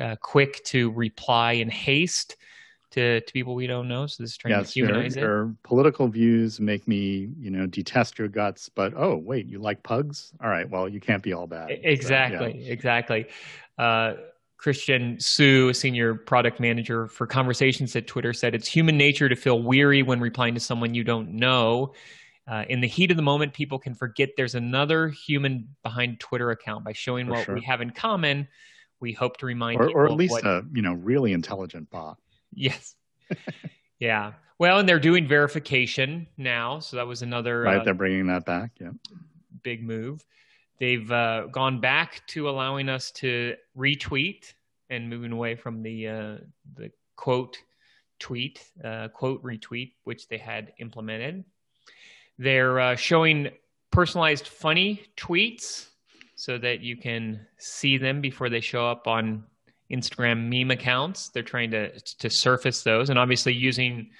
uh, 0.00 0.14
quick 0.22 0.62
to 0.66 0.92
reply 0.92 1.52
in 1.52 1.68
haste 1.68 2.36
to, 2.92 3.20
to 3.20 3.32
people 3.32 3.56
we 3.56 3.66
don't 3.66 3.88
know. 3.88 4.06
So 4.06 4.22
this 4.22 4.30
is 4.30 4.36
trying 4.36 4.54
yes, 4.54 4.72
to 4.72 4.80
humanize 4.80 5.16
your, 5.16 5.48
it. 5.48 5.62
Political 5.64 6.06
views 6.06 6.60
make 6.60 6.86
me, 6.86 7.30
you 7.36 7.50
know, 7.50 7.66
detest 7.66 8.16
your 8.16 8.28
guts. 8.28 8.68
But 8.68 8.94
oh, 8.96 9.16
wait, 9.16 9.46
you 9.46 9.58
like 9.58 9.82
pugs? 9.82 10.32
All 10.40 10.48
right, 10.48 10.70
well, 10.70 10.88
you 10.88 11.00
can't 11.00 11.24
be 11.24 11.32
all 11.32 11.48
bad. 11.48 11.70
Exactly, 11.82 12.52
so, 12.52 12.58
yeah. 12.58 12.72
exactly. 12.72 13.26
Uh, 13.76 14.12
Christian 14.56 15.16
Sue, 15.18 15.70
a 15.70 15.74
senior 15.74 16.14
product 16.14 16.60
manager 16.60 17.08
for 17.08 17.26
conversations 17.26 17.96
at 17.96 18.06
Twitter, 18.06 18.32
said 18.32 18.54
it's 18.54 18.68
human 18.68 18.96
nature 18.96 19.28
to 19.28 19.34
feel 19.34 19.60
weary 19.60 20.04
when 20.04 20.20
replying 20.20 20.54
to 20.54 20.60
someone 20.60 20.94
you 20.94 21.02
don't 21.02 21.32
know. 21.32 21.92
Uh, 22.48 22.64
in 22.68 22.80
the 22.80 22.86
heat 22.86 23.10
of 23.10 23.16
the 23.16 23.22
moment, 23.22 23.52
people 23.52 23.78
can 23.78 23.94
forget 23.94 24.30
there's 24.36 24.54
another 24.54 25.08
human 25.08 25.68
behind 25.82 26.20
Twitter 26.20 26.50
account. 26.50 26.84
By 26.84 26.92
showing 26.92 27.26
For 27.26 27.32
what 27.32 27.44
sure. 27.46 27.54
we 27.56 27.62
have 27.62 27.80
in 27.80 27.90
common, 27.90 28.46
we 29.00 29.12
hope 29.12 29.36
to 29.38 29.46
remind 29.46 29.80
or, 29.80 29.90
or 29.90 30.06
at 30.06 30.12
least 30.12 30.32
what, 30.32 30.46
a 30.46 30.64
you 30.72 30.82
know 30.82 30.94
really 30.94 31.32
intelligent 31.32 31.90
bot. 31.90 32.18
Yes. 32.58 32.94
yeah. 33.98 34.32
Well, 34.58 34.78
and 34.78 34.88
they're 34.88 35.00
doing 35.00 35.28
verification 35.28 36.26
now, 36.38 36.78
so 36.78 36.96
that 36.96 37.06
was 37.06 37.20
another 37.20 37.62
right. 37.62 37.80
Uh, 37.80 37.84
they're 37.84 37.92
bringing 37.92 38.28
that 38.28 38.46
back. 38.46 38.70
Yeah. 38.80 38.92
Big 39.62 39.82
move. 39.84 40.24
They've 40.78 41.10
uh, 41.10 41.48
gone 41.50 41.80
back 41.80 42.22
to 42.28 42.48
allowing 42.48 42.88
us 42.88 43.10
to 43.12 43.56
retweet 43.76 44.54
and 44.88 45.10
moving 45.10 45.32
away 45.32 45.56
from 45.56 45.82
the 45.82 46.08
uh, 46.08 46.36
the 46.76 46.90
quote 47.16 47.58
tweet, 48.18 48.64
uh, 48.82 49.08
quote 49.08 49.42
retweet, 49.42 49.92
which 50.04 50.28
they 50.28 50.38
had 50.38 50.72
implemented. 50.78 51.44
They're 52.38 52.80
uh, 52.80 52.96
showing 52.96 53.48
personalized 53.90 54.48
funny 54.48 55.02
tweets 55.16 55.88
so 56.34 56.58
that 56.58 56.80
you 56.80 56.96
can 56.96 57.46
see 57.58 57.96
them 57.96 58.20
before 58.20 58.50
they 58.50 58.60
show 58.60 58.86
up 58.86 59.06
on 59.06 59.44
Instagram 59.90 60.48
meme 60.48 60.70
accounts. 60.70 61.30
They're 61.30 61.42
trying 61.42 61.70
to 61.70 61.98
to 61.98 62.30
surface 62.30 62.82
those, 62.82 63.10
and 63.10 63.18
obviously 63.18 63.54
using 63.54 64.10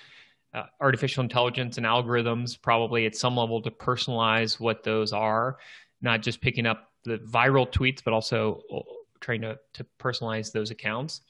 uh, 0.55 0.65
artificial 0.81 1.23
intelligence 1.23 1.77
and 1.77 1.87
algorithms 1.87 2.61
probably 2.61 3.07
at 3.07 3.15
some 3.15 3.37
level 3.37 3.61
to 3.63 3.71
personalize 3.71 4.59
what 4.59 4.83
those 4.83 5.13
are, 5.13 5.59
not 6.01 6.23
just 6.23 6.41
picking 6.41 6.67
up 6.67 6.91
the 7.05 7.19
viral 7.19 7.71
tweets, 7.71 8.03
but 8.03 8.15
also 8.15 8.63
uh, 8.75 8.81
trying 9.21 9.43
to 9.43 9.59
to 9.75 9.87
personalize 9.99 10.53
those 10.53 10.71
accounts. 10.71 11.21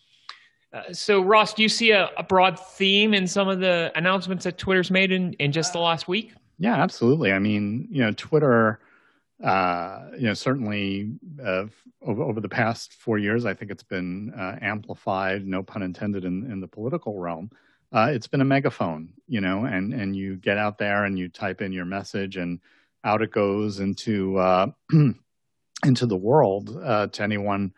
Uh, 0.73 0.93
so, 0.93 1.21
Ross, 1.21 1.55
do 1.55 1.62
you 1.62 1.69
see 1.69 1.93
a, 1.93 2.11
a, 2.19 2.23
broad 2.23 2.59
theme 2.59 3.14
in 3.14 3.26
some 3.26 3.49
of 3.49 3.61
the 3.61 3.90
announcements 3.95 4.45
that 4.45 4.59
Twitter's 4.59 4.90
made 4.90 5.12
in, 5.12 5.33
in 5.35 5.52
just 5.52 5.73
the 5.73 5.78
last 5.78 6.09
week? 6.09 6.35
Yeah, 6.59 6.77
absolutely. 6.77 7.33
I 7.33 7.39
mean, 7.39 7.89
you 7.91 8.03
know, 8.03 8.13
Twitter, 8.13 8.81
uh, 9.45 10.07
you 10.17 10.27
know, 10.27 10.35
certainly 10.35 11.13
uh, 11.43 11.67
over, 12.03 12.23
over, 12.23 12.41
the 12.41 12.49
past 12.49 12.95
four 12.95 13.19
years, 13.19 13.45
I 13.45 13.53
think 13.53 13.71
it's 13.71 13.83
been 13.83 14.33
uh, 14.33 14.57
amplified, 14.63 15.47
no 15.47 15.63
pun 15.63 15.83
intended, 15.83 16.25
in, 16.25 16.51
in 16.51 16.61
the 16.61 16.69
political 16.69 17.19
realm. 17.19 17.51
Uh, 17.93 18.09
it's 18.11 18.27
been 18.27 18.41
a 18.41 18.45
megaphone, 18.45 19.13
you 19.29 19.41
know, 19.41 19.67
and, 19.67 19.93
and 19.93 20.17
you 20.17 20.37
get 20.37 20.57
out 20.57 20.79
there 20.79 21.05
and 21.05 21.19
you 21.19 21.29
type 21.29 21.61
in 21.61 21.73
your 21.73 21.85
message 21.85 22.37
and 22.37 22.61
out 23.05 23.23
it 23.23 23.31
goes 23.31 23.79
into, 23.79 24.39
uh, 24.39 24.67
into 25.85 26.07
the 26.07 26.17
world 26.17 26.77
uh, 26.83 27.07
to 27.09 27.23
anyone 27.23 27.73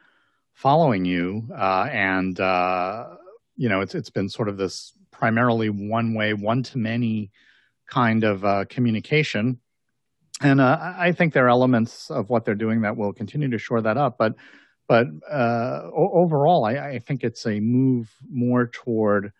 following 0.54 1.04
you. 1.04 1.49
Uh, 1.54 1.88
and, 1.90 2.38
uh, 2.40 3.16
you 3.56 3.68
know, 3.68 3.80
it's, 3.80 3.94
it's 3.94 4.11
been 4.11 4.28
sort 4.28 4.49
of 4.49 4.56
this 4.56 4.92
primarily 5.11 5.68
one 5.68 6.14
way, 6.14 6.32
one 6.32 6.62
to 6.62 6.78
many 6.78 7.30
kind 7.88 8.25
of 8.25 8.45
uh, 8.45 8.64
communication. 8.68 9.59
And 10.40 10.61
uh, 10.61 10.95
I 10.97 11.12
think 11.12 11.33
there 11.33 11.47
are 11.47 11.50
elements 11.50 12.11
of 12.11 12.30
what 12.30 12.45
they're 12.45 12.54
doing 12.54 12.83
that 12.83 12.97
will 12.97 13.12
continue 13.12 13.50
to 13.50 13.59
shore 13.59 13.80
that 13.80 13.97
up. 13.97 14.16
But 14.18 14.37
but 14.87 15.07
uh, 15.30 15.90
overall, 15.92 16.64
I, 16.64 16.73
I, 16.73 16.99
think 16.99 17.23
it's 17.23 17.45
a 17.47 17.61
move 17.61 18.11
more 18.30 18.68
toward 18.68 19.35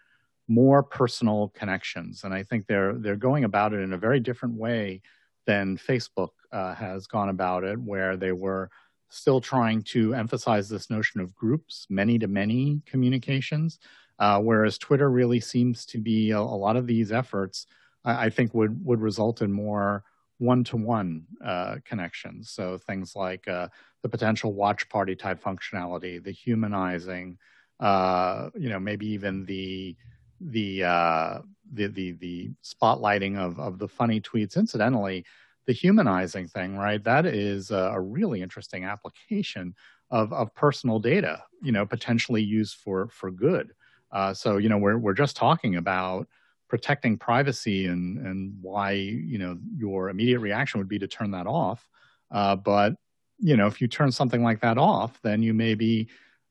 more 0.47 0.83
personal 0.83 1.55
connections, 1.57 2.25
and 2.25 2.35
I 2.35 2.43
think 2.43 2.67
they're 2.67 2.93
they're 2.93 3.17
going 3.17 3.45
about 3.45 3.73
it 3.73 3.81
in 3.81 3.95
a 3.95 3.99
very 3.99 4.21
different 4.21 4.57
way 4.57 5.01
than 5.47 5.79
Facebook 5.79 6.31
uh, 6.53 6.75
has 6.75 7.07
gone 7.07 7.31
about 7.31 7.65
it, 7.65 7.81
where 7.81 8.19
they 8.19 8.33
were 8.33 8.69
still 9.09 9.41
trying 9.41 9.83
to 9.83 10.13
emphasize 10.15 10.69
this 10.69 10.91
notion 10.91 11.21
of 11.23 11.35
groups, 11.35 11.87
many 11.89 12.19
to 12.19 12.29
many 12.29 12.83
communications, 12.85 13.79
uh, 14.19 14.39
whereas 14.39 14.77
Twitter 14.77 15.11
really 15.11 15.41
seems 15.41 15.87
to 15.87 15.99
be 15.99 16.31
a, 16.31 16.39
a 16.39 16.41
lot 16.41 16.77
of 16.77 16.87
these 16.87 17.11
efforts 17.11 17.67
I 18.05 18.31
think 18.31 18.55
would 18.55 18.85
would 18.85 19.01
result 19.01 19.43
in 19.43 19.53
more 19.53 20.05
one-to-one 20.39 21.27
uh, 21.45 21.77
connections. 21.85 22.51
So 22.51 22.79
things 22.79 23.17
like 23.17 23.49
uh, 23.49 23.69
the 24.03 24.09
potential 24.09 24.55
watch 24.55 24.89
party 24.89 25.17
type 25.17 25.43
functionality, 25.43 26.23
the 26.23 26.31
humanizing, 26.31 27.39
uh, 27.81 28.51
you 28.57 28.69
know, 28.69 28.79
maybe 28.79 29.07
even 29.09 29.45
the 29.45 29.97
the 30.41 30.85
uh, 30.85 31.39
the 31.73 31.89
the 31.89 32.13
the 32.13 32.51
spotlighting 32.65 33.37
of 33.37 33.59
of 33.59 33.79
the 33.79 33.89
funny 33.89 34.21
tweets. 34.21 34.57
Incidentally, 34.57 35.25
the 35.67 35.73
humanizing 35.73 36.47
thing, 36.49 36.77
right? 36.77 37.03
That 37.03 37.27
is 37.27 37.71
a 37.71 38.01
really 38.01 38.41
interesting 38.43 38.85
application 38.85 39.75
of 40.11 40.33
of 40.33 40.55
personal 40.55 41.01
data, 41.01 41.43
you 41.63 41.73
know, 41.73 41.85
potentially 41.85 42.43
used 42.43 42.77
for 42.77 43.09
for 43.09 43.31
good. 43.31 43.73
Uh, 44.13 44.33
so 44.33 44.57
you 44.57 44.69
know, 44.69 44.79
we're 44.79 44.99
we're 44.99 45.13
just 45.13 45.37
talking 45.37 45.77
about 45.77 46.29
protecting 46.69 47.17
privacy 47.17 47.87
and 47.87 48.19
and 48.27 48.55
why 48.61 48.93
you 48.93 49.39
know 49.39 49.59
your 49.77 50.11
immediate 50.11 50.41
reaction 50.41 50.79
would 50.79 50.89
be 50.89 50.99
to 50.99 51.09
turn 51.09 51.31
that 51.33 51.47
off. 51.47 51.89
Uh, 52.31 52.57
but 52.57 52.95
you 53.39 53.57
know, 53.57 53.67
if 53.67 53.81
you 53.81 53.89
turn 53.89 54.11
something 54.11 54.43
like 54.43 54.61
that 54.61 54.79
off, 54.79 55.21
then 55.23 55.43
you 55.43 55.55
may 55.55 55.75
be, 55.75 56.09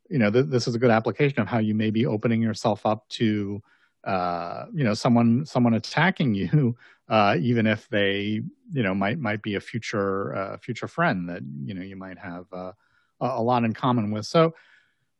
you 0.09 0.17
know, 0.17 0.31
th- 0.31 0.45
this 0.47 0.67
is 0.67 0.75
a 0.75 0.79
good 0.79 0.89
application 0.89 1.39
of 1.41 1.47
how 1.47 1.59
you 1.59 1.75
may 1.75 1.89
be 1.89 2.05
opening 2.05 2.41
yourself 2.41 2.86
up 2.86 3.07
to, 3.09 3.62
uh, 4.05 4.65
you 4.74 4.83
know, 4.83 4.93
someone 4.93 5.45
someone 5.45 5.74
attacking 5.74 6.33
you, 6.36 6.75
uh, 7.09 7.36
even 7.39 7.67
if 7.67 7.88
they, 7.89 8.41
you 8.71 8.83
know, 8.83 8.93
might 8.95 9.19
might 9.19 9.41
be 9.41 9.55
a 9.55 9.59
future 9.59 10.36
uh, 10.36 10.57
future 10.57 10.88
friend 10.88 11.29
that 11.29 11.41
you 11.65 11.74
know 11.74 11.81
you 11.81 11.95
might 11.95 12.17
have 12.17 12.45
uh, 12.53 12.71
a 13.19 13.41
lot 13.41 13.63
in 13.63 13.74
common 13.74 14.12
with. 14.12 14.25
So 14.25 14.53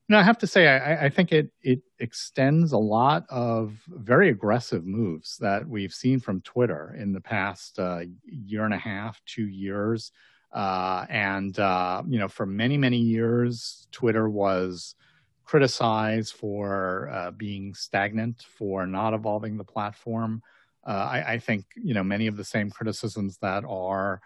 no, 0.10 0.18
I 0.18 0.24
have 0.24 0.38
to 0.40 0.48
say, 0.48 0.68
I, 0.68 1.06
I, 1.06 1.10
think 1.10 1.34
it 1.34 1.52
it 1.62 1.82
extends 2.00 2.72
a 2.72 2.78
lot 2.78 3.26
of 3.30 3.78
very 3.88 4.30
aggressive 4.30 4.86
moves 4.86 5.38
that 5.38 5.68
we've 5.68 5.94
seen 5.94 6.22
from 6.22 6.40
Twitter 6.42 6.96
in 6.98 7.12
the 7.12 7.20
past 7.20 7.78
uh, 7.78 8.02
year 8.24 8.64
and 8.64 8.74
a 8.74 8.78
half, 8.78 9.22
two 9.26 9.48
years, 9.48 10.12
uh, 10.54 11.06
and 11.10 11.60
uh, 11.60 12.04
you 12.08 12.20
know, 12.20 12.30
for 12.30 12.46
many 12.46 12.78
many 12.78 12.98
years, 12.98 13.88
Twitter 13.92 14.30
was 14.30 14.96
criticized 15.44 16.34
for 16.34 17.10
uh, 17.10 17.32
being 17.32 17.74
stagnant, 17.74 18.46
for 18.58 18.88
not 18.88 19.14
evolving 19.14 19.58
the 19.58 19.64
platform. 19.66 20.42
Uh, 20.86 21.10
I, 21.12 21.34
I, 21.34 21.40
think 21.40 21.66
you 21.76 21.94
know 21.94 22.04
many 22.04 22.28
of 22.28 22.38
the 22.38 22.46
same 22.46 22.70
criticisms 22.70 23.40
that 23.42 23.66
are 23.68 24.22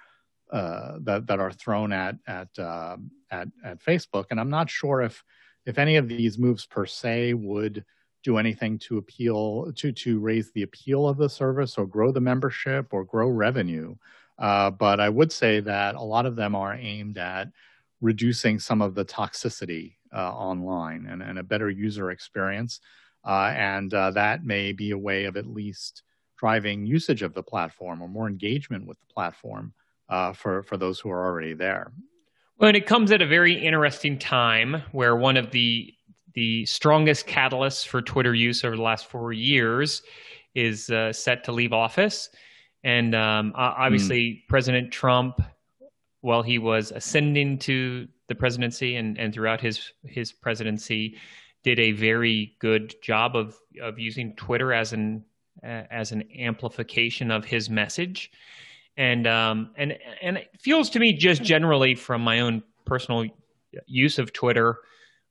uh, 0.52 1.00
that 1.02 1.26
that 1.26 1.40
are 1.40 1.52
thrown 1.52 1.92
at 1.92 2.18
at 2.28 2.50
at 2.60 3.48
at 3.64 3.84
Facebook, 3.84 4.26
and 4.30 4.40
I'm 4.40 4.52
not 4.52 4.70
sure 4.70 5.02
if 5.02 5.24
if 5.66 5.78
any 5.78 5.96
of 5.96 6.08
these 6.08 6.38
moves 6.38 6.66
per 6.66 6.86
se 6.86 7.34
would 7.34 7.86
do 8.24 8.38
anything 8.38 8.78
to 8.78 8.98
appeal 8.98 9.72
to 9.76 9.92
to 9.92 10.20
raise 10.20 10.52
the 10.52 10.64
appeal 10.64 11.08
of 11.08 11.18
the 11.18 11.30
service 11.30 11.78
or 11.78 11.86
grow 11.86 12.12
the 12.12 12.22
membership 12.22 12.88
or 12.92 13.04
grow 13.04 13.28
revenue. 13.28 13.96
Uh, 14.38 14.70
but 14.72 15.00
I 15.00 15.10
would 15.10 15.32
say 15.32 15.60
that 15.60 15.96
a 15.96 16.02
lot 16.02 16.26
of 16.26 16.36
them 16.36 16.56
are 16.56 16.74
aimed 16.74 17.18
at 17.18 17.50
reducing 18.00 18.60
some 18.60 18.82
of 18.82 18.96
the 18.96 19.06
toxicity 19.06 19.96
uh, 20.14 20.32
online 20.32 21.06
and, 21.08 21.22
and, 21.22 21.38
a 21.38 21.44
better 21.44 21.70
user 21.70 22.12
experience. 22.12 22.80
Uh, 23.24 23.54
and 23.56 23.94
uh, 23.94 24.10
that 24.12 24.44
may 24.44 24.72
be 24.72 24.92
a 24.92 24.98
way 24.98 25.26
of 25.26 25.38
at 25.38 25.46
least 25.46 26.02
driving 26.38 26.88
usage 26.88 27.22
of 27.22 27.36
the 27.36 27.44
platform 27.44 28.02
or 28.02 28.08
more 28.08 28.28
engagement 28.28 28.88
with 28.88 29.00
the 29.00 29.14
platform 29.14 29.74
uh, 30.10 30.34
for, 30.34 30.64
for 30.64 30.76
those 30.76 31.00
who 31.00 31.10
are 31.12 31.24
already 31.24 31.54
there. 31.54 31.92
Well, 32.62 32.68
and 32.68 32.78
it 32.78 32.86
comes 32.86 33.12
at 33.12 33.24
a 33.24 33.26
very 33.26 33.56
interesting 33.56 34.20
time 34.20 34.84
where 34.92 35.16
one 35.16 35.36
of 35.36 35.50
the 35.50 35.92
the 36.36 36.64
strongest 36.68 37.26
catalysts 37.26 37.86
for 37.86 38.04
Twitter 38.04 38.36
use 38.36 38.64
over 38.64 38.76
the 38.76 38.84
last 38.84 39.08
four 39.08 39.34
years 39.34 40.04
is 40.54 40.92
uh, 40.92 41.12
set 41.12 41.44
to 41.46 41.52
leave 41.52 41.74
office, 41.74 42.30
and 42.84 43.16
um, 43.16 43.52
obviously 43.56 44.22
mm. 44.22 44.48
President 44.48 44.92
Trump, 44.92 45.42
while 46.22 46.44
he 46.44 46.60
was 46.60 46.92
ascending 46.92 47.58
to 47.58 48.08
the 48.28 48.36
presidency 48.36 48.96
and, 48.96 49.18
and 49.18 49.34
throughout 49.34 49.60
his 49.60 49.92
his 50.06 50.32
presidency, 50.32 51.18
did 51.64 51.80
a 51.80 51.94
very 51.94 52.56
good 52.60 52.94
job 53.02 53.36
of 53.36 53.58
of 53.82 53.98
using 53.98 54.36
Twitter 54.36 54.72
as 54.72 54.94
an 54.94 55.26
uh, 55.64 55.86
as 55.90 56.12
an 56.12 56.26
amplification 56.38 57.32
of 57.32 57.44
his 57.44 57.72
message 57.72 58.30
and 58.98 59.28
um, 59.28 59.72
and 59.78 59.98
and 60.22 60.38
it 60.38 60.50
feels 60.60 60.90
to 60.92 61.00
me 61.00 61.14
just 61.14 61.44
generally 61.44 61.96
from 61.96 62.22
my 62.22 62.42
own 62.42 62.64
personal 62.86 63.26
use 63.86 64.20
of 64.20 64.34
Twitter 64.34 64.78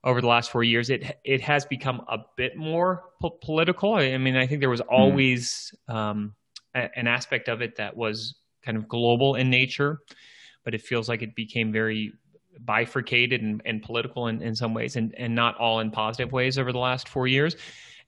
over 0.02 0.20
the 0.20 0.26
last 0.26 0.50
four 0.50 0.64
years, 0.64 0.90
it 0.90 1.18
it 1.24 1.40
has 1.42 1.64
become 1.66 2.02
a 2.08 2.18
bit 2.36 2.56
more 2.56 3.04
po- 3.20 3.38
political. 3.42 3.94
I 3.94 4.16
mean, 4.18 4.36
I 4.36 4.46
think 4.46 4.60
there 4.60 4.70
was 4.70 4.80
hmm. 4.80 4.94
always 4.94 5.74
mm. 5.88 5.94
um, 5.94 6.34
a, 6.74 6.88
an 6.96 7.06
aspect 7.06 7.48
of 7.48 7.60
it 7.60 7.76
that 7.76 7.96
was 7.96 8.34
kind 8.64 8.76
of 8.76 8.88
global 8.88 9.34
in 9.34 9.50
nature, 9.50 9.98
but 10.64 10.74
it 10.74 10.82
feels 10.82 11.08
like 11.08 11.22
it 11.22 11.34
became 11.34 11.72
very 11.72 12.12
bifurcated 12.64 13.42
and, 13.42 13.62
and 13.64 13.82
political 13.82 14.26
in, 14.26 14.42
in 14.42 14.54
some 14.54 14.72
ways, 14.72 14.96
and 14.96 15.14
and 15.18 15.34
not 15.34 15.56
all 15.58 15.80
in 15.80 15.90
positive 15.90 16.32
ways 16.32 16.58
over 16.58 16.72
the 16.72 16.78
last 16.78 17.08
four 17.08 17.26
years. 17.26 17.56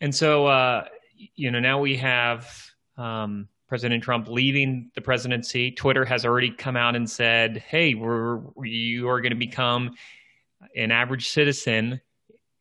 And 0.01 0.15
so, 0.15 0.47
uh, 0.47 0.87
you 1.35 1.51
know, 1.51 1.61
now 1.61 1.81
we 1.81 1.97
have. 1.99 2.51
Um, 2.97 3.49
President 3.73 4.05
Trump 4.05 4.29
leaving 4.29 4.91
the 4.95 5.01
presidency, 5.01 5.71
Twitter 5.71 6.05
has 6.05 6.27
already 6.27 6.51
come 6.51 6.77
out 6.77 6.95
and 6.95 7.09
said, 7.09 7.57
"Hey, 7.57 7.95
we're 7.95 8.41
you 8.63 9.09
are 9.09 9.23
going 9.23 9.31
to 9.33 9.39
become 9.39 9.95
an 10.77 10.91
average 10.91 11.31
citizen 11.31 11.99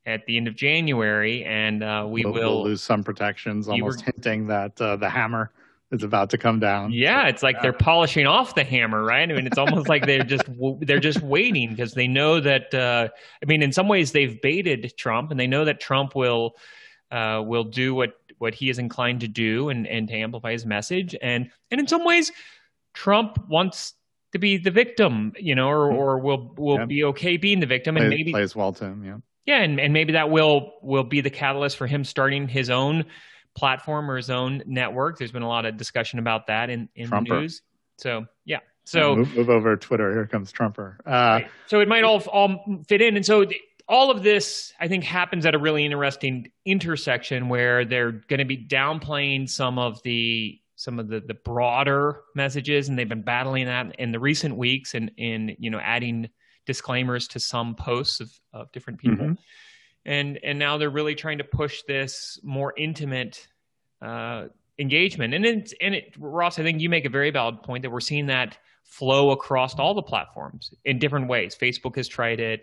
at 0.05 0.25
the 0.25 0.37
end 0.37 0.47
of 0.47 0.55
January, 0.55 1.43
and 1.43 1.83
uh, 1.83 2.05
we 2.07 2.23
we'll, 2.23 2.33
will 2.33 2.39
we'll 2.39 2.63
lose 2.63 2.81
some 2.81 3.03
protections." 3.03 3.67
Almost 3.67 3.99
were, 3.99 4.05
hinting 4.05 4.47
that 4.47 4.79
uh, 4.79 4.95
the 4.95 5.09
hammer 5.09 5.51
is 5.91 6.01
about 6.01 6.29
to 6.29 6.37
come 6.37 6.61
down. 6.61 6.93
Yeah, 6.93 7.27
it's 7.27 7.43
like 7.43 7.57
yeah. 7.57 7.63
they're 7.63 7.73
polishing 7.73 8.25
off 8.25 8.55
the 8.55 8.63
hammer, 8.63 9.03
right? 9.03 9.29
I 9.29 9.33
mean, 9.33 9.47
it's 9.47 9.57
almost 9.57 9.89
like 9.89 10.05
they're 10.05 10.23
just 10.23 10.45
they're 10.79 11.01
just 11.01 11.21
waiting 11.21 11.71
because 11.71 11.93
they 11.93 12.07
know 12.07 12.39
that. 12.39 12.73
Uh, 12.73 13.09
I 13.43 13.45
mean, 13.47 13.61
in 13.63 13.73
some 13.73 13.89
ways, 13.89 14.13
they've 14.13 14.41
baited 14.41 14.93
Trump, 14.97 15.29
and 15.29 15.37
they 15.37 15.47
know 15.47 15.65
that 15.65 15.81
Trump 15.81 16.15
will 16.15 16.55
uh, 17.11 17.43
will 17.45 17.65
do 17.65 17.93
what 17.93 18.20
what 18.41 18.55
he 18.55 18.69
is 18.69 18.79
inclined 18.79 19.21
to 19.21 19.27
do 19.27 19.69
and, 19.69 19.85
and 19.87 20.07
to 20.07 20.15
amplify 20.15 20.51
his 20.51 20.65
message. 20.65 21.15
And 21.21 21.51
and 21.69 21.79
in 21.79 21.87
some 21.87 22.03
ways, 22.03 22.31
Trump 22.93 23.37
wants 23.47 23.93
to 24.33 24.39
be 24.39 24.57
the 24.57 24.71
victim, 24.71 25.33
you 25.37 25.55
know, 25.55 25.67
or, 25.67 25.91
or 25.91 26.19
will 26.19 26.53
will 26.57 26.79
yeah. 26.79 26.85
be 26.85 27.03
okay 27.05 27.37
being 27.37 27.59
the 27.59 27.67
victim, 27.67 27.97
and 27.97 28.07
plays, 28.07 28.17
maybe 28.17 28.31
plays 28.31 28.55
well 28.55 28.73
to 28.73 28.85
him, 28.85 29.03
yeah. 29.03 29.17
Yeah, 29.45 29.63
and, 29.63 29.79
and 29.79 29.93
maybe 29.93 30.13
that 30.13 30.29
will 30.29 30.73
will 30.81 31.03
be 31.03 31.21
the 31.21 31.29
catalyst 31.29 31.77
for 31.77 31.87
him 31.87 32.03
starting 32.03 32.47
his 32.47 32.69
own 32.69 33.05
platform 33.55 34.09
or 34.09 34.17
his 34.17 34.29
own 34.29 34.63
network. 34.65 35.17
There's 35.17 35.31
been 35.31 35.41
a 35.41 35.47
lot 35.47 35.65
of 35.65 35.77
discussion 35.77 36.19
about 36.19 36.47
that 36.47 36.69
in, 36.69 36.89
in 36.95 37.09
the 37.09 37.19
news. 37.21 37.61
So 37.97 38.25
yeah. 38.45 38.59
So 38.85 39.15
move, 39.15 39.35
move, 39.35 39.49
over 39.49 39.75
Twitter. 39.77 40.11
Here 40.11 40.25
comes 40.25 40.51
Trumper. 40.51 40.97
Uh, 41.05 41.11
right. 41.11 41.47
So 41.67 41.81
it 41.81 41.87
might 41.87 42.03
all 42.03 42.21
all 42.31 42.83
fit 42.87 43.01
in, 43.01 43.15
and 43.15 43.25
so 43.25 43.45
all 43.91 44.09
of 44.09 44.23
this, 44.23 44.73
I 44.79 44.87
think, 44.87 45.03
happens 45.03 45.45
at 45.45 45.53
a 45.53 45.59
really 45.59 45.85
interesting 45.85 46.49
intersection 46.65 47.49
where 47.49 47.83
they're 47.83 48.13
going 48.13 48.39
to 48.39 48.45
be 48.45 48.57
downplaying 48.57 49.49
some 49.49 49.77
of 49.77 50.01
the 50.03 50.57
some 50.77 50.97
of 50.97 51.09
the, 51.09 51.19
the 51.19 51.35
broader 51.35 52.21
messages, 52.33 52.89
and 52.89 52.97
they've 52.97 53.07
been 53.07 53.21
battling 53.21 53.65
that 53.65 53.99
in 53.99 54.13
the 54.13 54.19
recent 54.19 54.55
weeks, 54.55 54.95
and 54.95 55.11
in 55.17 55.57
you 55.59 55.69
know 55.69 55.79
adding 55.79 56.29
disclaimers 56.65 57.27
to 57.27 57.39
some 57.39 57.75
posts 57.75 58.21
of, 58.21 58.31
of 58.53 58.71
different 58.71 58.99
people, 58.99 59.25
mm-hmm. 59.25 59.33
and 60.05 60.39
and 60.41 60.57
now 60.57 60.77
they're 60.77 60.89
really 60.89 61.13
trying 61.13 61.39
to 61.39 61.43
push 61.43 61.81
this 61.85 62.39
more 62.43 62.73
intimate 62.77 63.45
uh, 64.01 64.45
engagement, 64.79 65.33
and 65.33 65.45
it's 65.45 65.73
and 65.81 65.95
it 65.95 66.15
Ross, 66.17 66.57
I 66.57 66.63
think 66.63 66.79
you 66.79 66.89
make 66.89 67.03
a 67.03 67.09
very 67.09 67.29
valid 67.29 67.61
point 67.61 67.81
that 67.81 67.89
we're 67.89 67.99
seeing 67.99 68.27
that 68.27 68.57
flow 68.85 69.31
across 69.31 69.77
all 69.77 69.93
the 69.93 70.01
platforms 70.01 70.73
in 70.85 70.97
different 70.97 71.27
ways. 71.27 71.57
Facebook 71.61 71.97
has 71.97 72.07
tried 72.07 72.39
it 72.39 72.61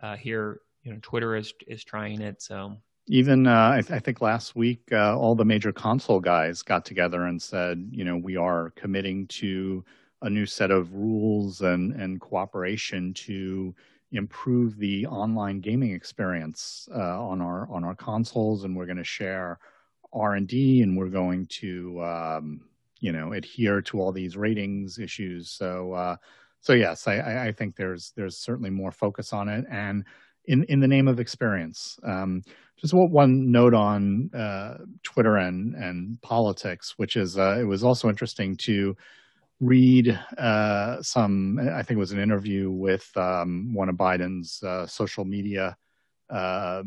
uh, 0.00 0.16
here 0.16 0.60
you 0.82 0.92
know 0.92 0.98
Twitter 1.02 1.36
is 1.36 1.52
is 1.66 1.84
trying 1.84 2.20
it. 2.20 2.42
So 2.42 2.76
even 3.08 3.46
uh, 3.46 3.70
I, 3.74 3.80
th- 3.80 3.92
I, 3.92 3.98
think 3.98 4.20
last 4.20 4.54
week 4.54 4.82
uh, 4.92 5.18
all 5.18 5.34
the 5.34 5.44
major 5.44 5.72
console 5.72 6.20
guys 6.20 6.62
got 6.62 6.84
together 6.84 7.24
and 7.24 7.40
said, 7.40 7.88
you 7.90 8.04
know, 8.04 8.18
we 8.18 8.36
are 8.36 8.70
committing 8.76 9.26
to 9.28 9.82
a 10.20 10.28
new 10.28 10.44
set 10.44 10.70
of 10.70 10.92
rules 10.94 11.62
and 11.62 11.92
and 11.94 12.20
cooperation 12.20 13.14
to 13.14 13.74
improve 14.12 14.76
the 14.78 15.06
online 15.06 15.60
gaming 15.60 15.92
experience 15.92 16.88
uh, 16.94 17.22
on 17.22 17.40
our 17.40 17.70
on 17.70 17.84
our 17.84 17.94
consoles, 17.94 18.64
and 18.64 18.76
we're 18.76 18.86
going 18.86 18.98
to 18.98 19.04
share 19.04 19.58
R 20.12 20.34
and 20.34 20.46
D, 20.46 20.82
and 20.82 20.96
we're 20.96 21.08
going 21.08 21.46
to 21.46 22.02
um, 22.04 22.60
you 23.00 23.12
know 23.12 23.32
adhere 23.32 23.80
to 23.82 24.00
all 24.00 24.12
these 24.12 24.36
ratings 24.36 24.98
issues. 24.98 25.50
So 25.50 25.92
uh, 25.92 26.16
so 26.60 26.72
yes, 26.72 27.06
I, 27.06 27.46
I 27.46 27.52
think 27.52 27.76
there's 27.76 28.12
there's 28.16 28.36
certainly 28.36 28.70
more 28.70 28.92
focus 28.92 29.32
on 29.32 29.48
it 29.48 29.64
and 29.70 30.04
in, 30.48 30.64
in 30.64 30.80
the 30.80 30.88
name 30.88 31.06
of 31.06 31.20
experience. 31.20 31.98
Um, 32.02 32.42
just 32.76 32.94
one 32.94 33.50
note 33.52 33.74
on 33.74 34.30
uh, 34.34 34.78
Twitter 35.02 35.36
and, 35.36 35.74
and 35.74 36.20
politics, 36.22 36.94
which 36.96 37.16
is 37.16 37.38
uh, 37.38 37.58
it 37.60 37.64
was 37.64 37.84
also 37.84 38.08
interesting 38.08 38.56
to 38.56 38.96
read 39.60 40.18
uh, 40.38 41.02
some. 41.02 41.58
I 41.58 41.82
think 41.82 41.96
it 41.96 42.00
was 42.00 42.12
an 42.12 42.20
interview 42.20 42.70
with 42.70 43.10
um, 43.16 43.74
one 43.74 43.88
of 43.88 43.96
Biden's 43.96 44.62
uh, 44.62 44.86
social 44.86 45.24
media, 45.24 45.76
uh, 46.30 46.82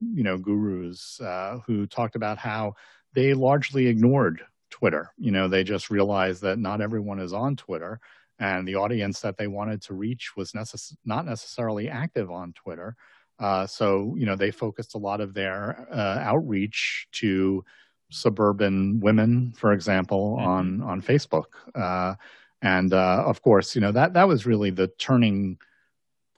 you 0.00 0.22
know, 0.22 0.38
gurus 0.38 1.20
uh, 1.20 1.58
who 1.66 1.86
talked 1.86 2.16
about 2.16 2.38
how 2.38 2.74
they 3.14 3.34
largely 3.34 3.88
ignored 3.88 4.42
Twitter. 4.70 5.12
You 5.18 5.32
know, 5.32 5.48
they 5.48 5.64
just 5.64 5.90
realized 5.90 6.42
that 6.42 6.58
not 6.58 6.80
everyone 6.80 7.18
is 7.18 7.32
on 7.32 7.56
Twitter 7.56 8.00
and 8.42 8.66
the 8.66 8.74
audience 8.74 9.20
that 9.20 9.36
they 9.36 9.46
wanted 9.46 9.80
to 9.82 9.94
reach 9.94 10.36
was 10.36 10.50
necess- 10.50 10.96
not 11.04 11.24
necessarily 11.24 11.88
active 11.88 12.28
on 12.28 12.52
Twitter. 12.54 12.96
Uh, 13.38 13.66
so, 13.68 14.16
you 14.18 14.26
know, 14.26 14.34
they 14.34 14.50
focused 14.50 14.96
a 14.96 14.98
lot 14.98 15.20
of 15.20 15.32
their 15.32 15.86
uh, 15.92 16.18
outreach 16.20 17.06
to 17.12 17.64
suburban 18.10 18.98
women, 18.98 19.52
for 19.56 19.72
example, 19.72 20.36
mm-hmm. 20.38 20.48
on 20.48 20.82
on 20.82 21.00
Facebook. 21.00 21.54
Uh, 21.74 22.14
and 22.62 22.92
uh, 22.92 23.22
of 23.24 23.42
course, 23.42 23.76
you 23.76 23.80
know 23.80 23.92
that 23.92 24.14
that 24.14 24.26
was 24.26 24.44
really 24.44 24.70
the 24.70 24.88
turning 24.98 25.56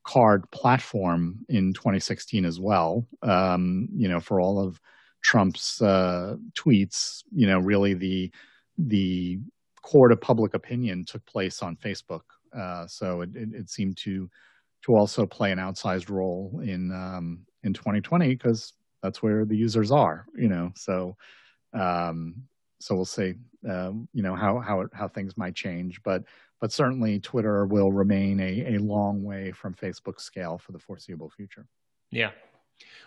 card 0.02 0.50
platform 0.50 1.46
in 1.48 1.72
2016 1.72 2.44
as 2.44 2.60
well. 2.60 3.06
Um, 3.22 3.88
you 3.96 4.08
know, 4.08 4.20
for 4.20 4.40
all 4.40 4.58
of 4.60 4.78
Trump's 5.22 5.80
uh, 5.80 6.36
tweets, 6.54 7.24
you 7.34 7.46
know, 7.46 7.60
really 7.60 7.94
the 7.94 8.30
the 8.76 9.40
court 9.84 10.12
of 10.12 10.20
public 10.20 10.54
opinion 10.54 11.04
took 11.04 11.24
place 11.26 11.62
on 11.62 11.76
Facebook. 11.76 12.22
Uh, 12.56 12.86
so 12.86 13.20
it, 13.20 13.30
it, 13.34 13.48
it, 13.52 13.70
seemed 13.70 13.96
to 13.98 14.30
to 14.82 14.96
also 14.96 15.26
play 15.26 15.52
an 15.52 15.58
outsized 15.58 16.08
role 16.08 16.60
in 16.64 16.90
um, 16.92 17.40
in 17.62 17.74
2020 17.74 18.28
because 18.28 18.72
that's 19.02 19.22
where 19.22 19.44
the 19.44 19.56
users 19.56 19.90
are. 19.90 20.26
You 20.36 20.48
know, 20.48 20.72
so 20.74 21.16
um, 21.74 22.36
so 22.80 22.94
we'll 22.94 23.04
see. 23.04 23.34
Um, 23.68 24.08
you 24.14 24.22
know 24.22 24.34
how 24.34 24.58
how 24.58 24.86
how 24.92 25.08
things 25.08 25.36
might 25.36 25.54
change, 25.54 26.02
but 26.02 26.24
but 26.60 26.72
certainly 26.72 27.20
Twitter 27.20 27.66
will 27.66 27.92
remain 27.92 28.40
a, 28.40 28.76
a 28.76 28.78
long 28.78 29.22
way 29.22 29.52
from 29.52 29.74
Facebook 29.74 30.20
scale 30.20 30.58
for 30.58 30.72
the 30.72 30.78
foreseeable 30.78 31.30
future. 31.30 31.66
Yeah. 32.10 32.30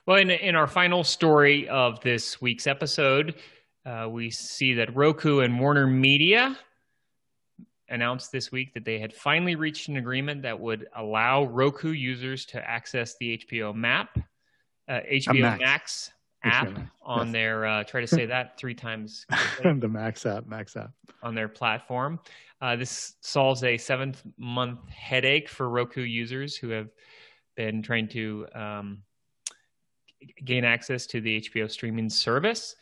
Well, 0.06 0.18
in, 0.18 0.30
in 0.30 0.56
our 0.56 0.68
final 0.68 1.04
story 1.04 1.68
of 1.68 2.00
this 2.02 2.40
week's 2.40 2.68
episode, 2.68 3.36
uh, 3.86 4.08
we 4.10 4.30
see 4.30 4.74
that 4.76 4.96
Roku 4.96 5.40
and 5.40 5.60
Warner 5.60 5.88
Media 5.88 6.58
announced 7.90 8.32
this 8.32 8.52
week 8.52 8.74
that 8.74 8.86
they 8.86 9.00
had 9.00 9.14
finally 9.14 9.56
reached 9.56 9.88
an 9.88 9.98
agreement 9.98 10.42
that 10.42 10.60
would 10.60 10.88
allow 10.96 11.46
Roku 11.46 11.92
users 11.92 12.46
to 12.48 12.70
access 12.70 13.16
the 13.20 13.38
HBO 13.38 13.74
map, 13.74 14.18
uh, 14.90 15.00
HBO 15.10 15.42
Max. 15.42 15.60
Max 15.60 16.12
app 16.44 16.80
on 17.02 17.28
yes. 17.28 17.34
their 17.34 17.66
uh, 17.66 17.84
try 17.84 18.02
to 18.02 18.08
say 18.08 18.26
that 18.26 18.58
three 18.58 18.76
times 18.76 19.26
the 19.64 19.88
max 19.88 20.26
app 20.26 20.46
max 20.46 20.78
app 20.78 20.92
on 21.24 21.34
their 21.34 21.48
platform 21.48 22.20
uh, 22.62 22.76
this 22.76 23.16
solves 23.22 23.64
a 23.64 23.78
seventh 23.78 24.24
month 24.38 24.88
headache 24.88 25.50
for 25.50 25.68
roku 25.68 26.02
users 26.02 26.56
who 26.56 26.70
have 26.70 26.90
been 27.56 27.82
trying 27.82 28.08
to 28.08 28.46
um, 28.54 29.00
gain 30.46 30.64
access 30.64 31.06
to 31.08 31.20
the 31.22 31.42
hbo 31.42 31.70
streaming 31.70 32.10
service 32.10 32.76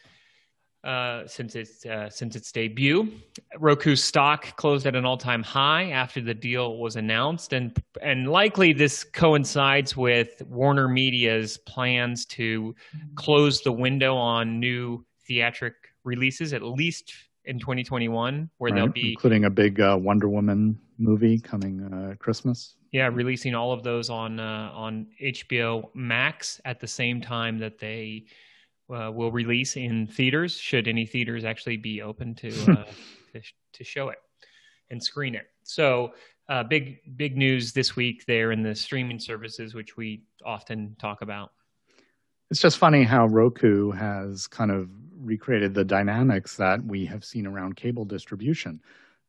uh, 0.85 1.25
since 1.27 1.55
its 1.55 1.85
uh, 1.85 2.09
since 2.09 2.35
its 2.35 2.51
debut. 2.51 3.11
Roku's 3.59 4.03
stock 4.03 4.55
closed 4.55 4.85
at 4.85 4.95
an 4.95 5.03
all-time 5.03 5.41
high 5.41 5.89
after 5.89 6.21
the 6.21 6.33
deal 6.33 6.77
was 6.77 6.95
announced, 6.95 7.53
and 7.53 7.75
and 8.01 8.29
likely 8.29 8.71
this 8.71 9.03
coincides 9.03 9.97
with 9.97 10.41
Warner 10.47 10.87
Media's 10.87 11.57
plans 11.57 12.25
to 12.27 12.75
close 13.15 13.61
the 13.61 13.71
window 13.71 14.15
on 14.15 14.59
new 14.59 15.03
theatric 15.27 15.73
releases, 16.03 16.53
at 16.53 16.61
least 16.61 17.11
in 17.45 17.59
2021, 17.59 18.49
where 18.57 18.71
right, 18.71 18.77
they'll 18.77 18.87
be 18.87 19.13
including 19.13 19.45
a 19.45 19.49
big 19.49 19.81
uh, 19.81 19.97
Wonder 19.99 20.29
Woman 20.29 20.79
movie 20.99 21.39
coming 21.39 21.83
uh, 21.83 22.15
Christmas. 22.19 22.75
Yeah, 22.91 23.09
releasing 23.11 23.55
all 23.55 23.73
of 23.73 23.83
those 23.83 24.09
on 24.11 24.39
uh, 24.39 24.71
on 24.73 25.07
HBO 25.21 25.89
Max 25.95 26.61
at 26.63 26.79
the 26.79 26.87
same 26.87 27.21
time 27.21 27.57
that 27.57 27.79
they 27.79 28.25
uh, 28.93 29.11
will 29.11 29.31
release 29.31 29.77
in 29.77 30.07
theaters. 30.07 30.57
Should 30.57 30.87
any 30.87 31.05
theaters 31.05 31.43
actually 31.43 31.77
be 31.77 32.01
open 32.01 32.35
to 32.35 32.49
uh, 32.71 32.85
to, 33.33 33.41
to, 33.73 33.83
show 33.83 34.09
it 34.09 34.17
and 34.89 35.01
screen 35.01 35.35
it? 35.35 35.47
So, 35.63 36.13
uh, 36.49 36.63
big 36.63 36.99
big 37.17 37.37
news 37.37 37.73
this 37.73 37.95
week 37.95 38.25
there 38.27 38.51
in 38.51 38.61
the 38.61 38.75
streaming 38.75 39.19
services, 39.19 39.73
which 39.73 39.97
we 39.97 40.23
often 40.45 40.95
talk 40.99 41.21
about. 41.21 41.51
It's 42.51 42.61
just 42.61 42.77
funny 42.77 43.03
how 43.03 43.25
Roku 43.25 43.91
has 43.91 44.45
kind 44.45 44.69
of 44.69 44.89
recreated 45.17 45.73
the 45.73 45.83
dynamics 45.83 46.55
that 46.57 46.83
we 46.83 47.05
have 47.05 47.25
seen 47.25 47.47
around 47.47 47.75
cable 47.75 48.05
distribution. 48.05 48.79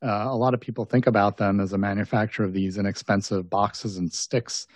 Uh, 0.03 0.27
a 0.29 0.37
lot 0.37 0.53
of 0.53 0.61
people 0.61 0.85
think 0.85 1.07
about 1.07 1.38
them 1.38 1.59
as 1.59 1.73
a 1.73 1.79
manufacturer 1.79 2.45
of 2.45 2.53
these 2.53 2.77
inexpensive 2.77 3.49
boxes 3.49 3.97
and 3.97 4.12
sticks 4.12 4.66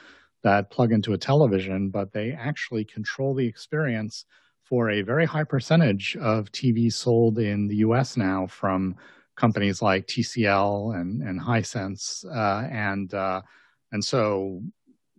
that 0.42 0.70
plug 0.70 0.92
into 0.92 1.12
a 1.12 1.18
television, 1.18 1.90
but 1.90 2.12
they 2.12 2.32
actually 2.32 2.84
control 2.84 3.34
the 3.34 3.46
experience 3.46 4.24
for 4.70 4.90
a 4.90 5.02
very 5.02 5.26
high 5.26 5.44
percentage 5.44 6.16
of 6.18 6.50
TV 6.52 6.90
sold 6.92 7.40
in 7.40 7.66
the 7.66 7.76
US 7.76 8.16
now 8.16 8.46
from 8.46 8.94
companies 9.36 9.82
like 9.82 10.06
TCL 10.06 10.94
and, 10.98 11.22
and 11.22 11.40
Hisense. 11.40 12.24
Uh, 12.24 12.68
and, 12.70 13.12
uh, 13.12 13.42
and 13.90 14.02
so, 14.02 14.62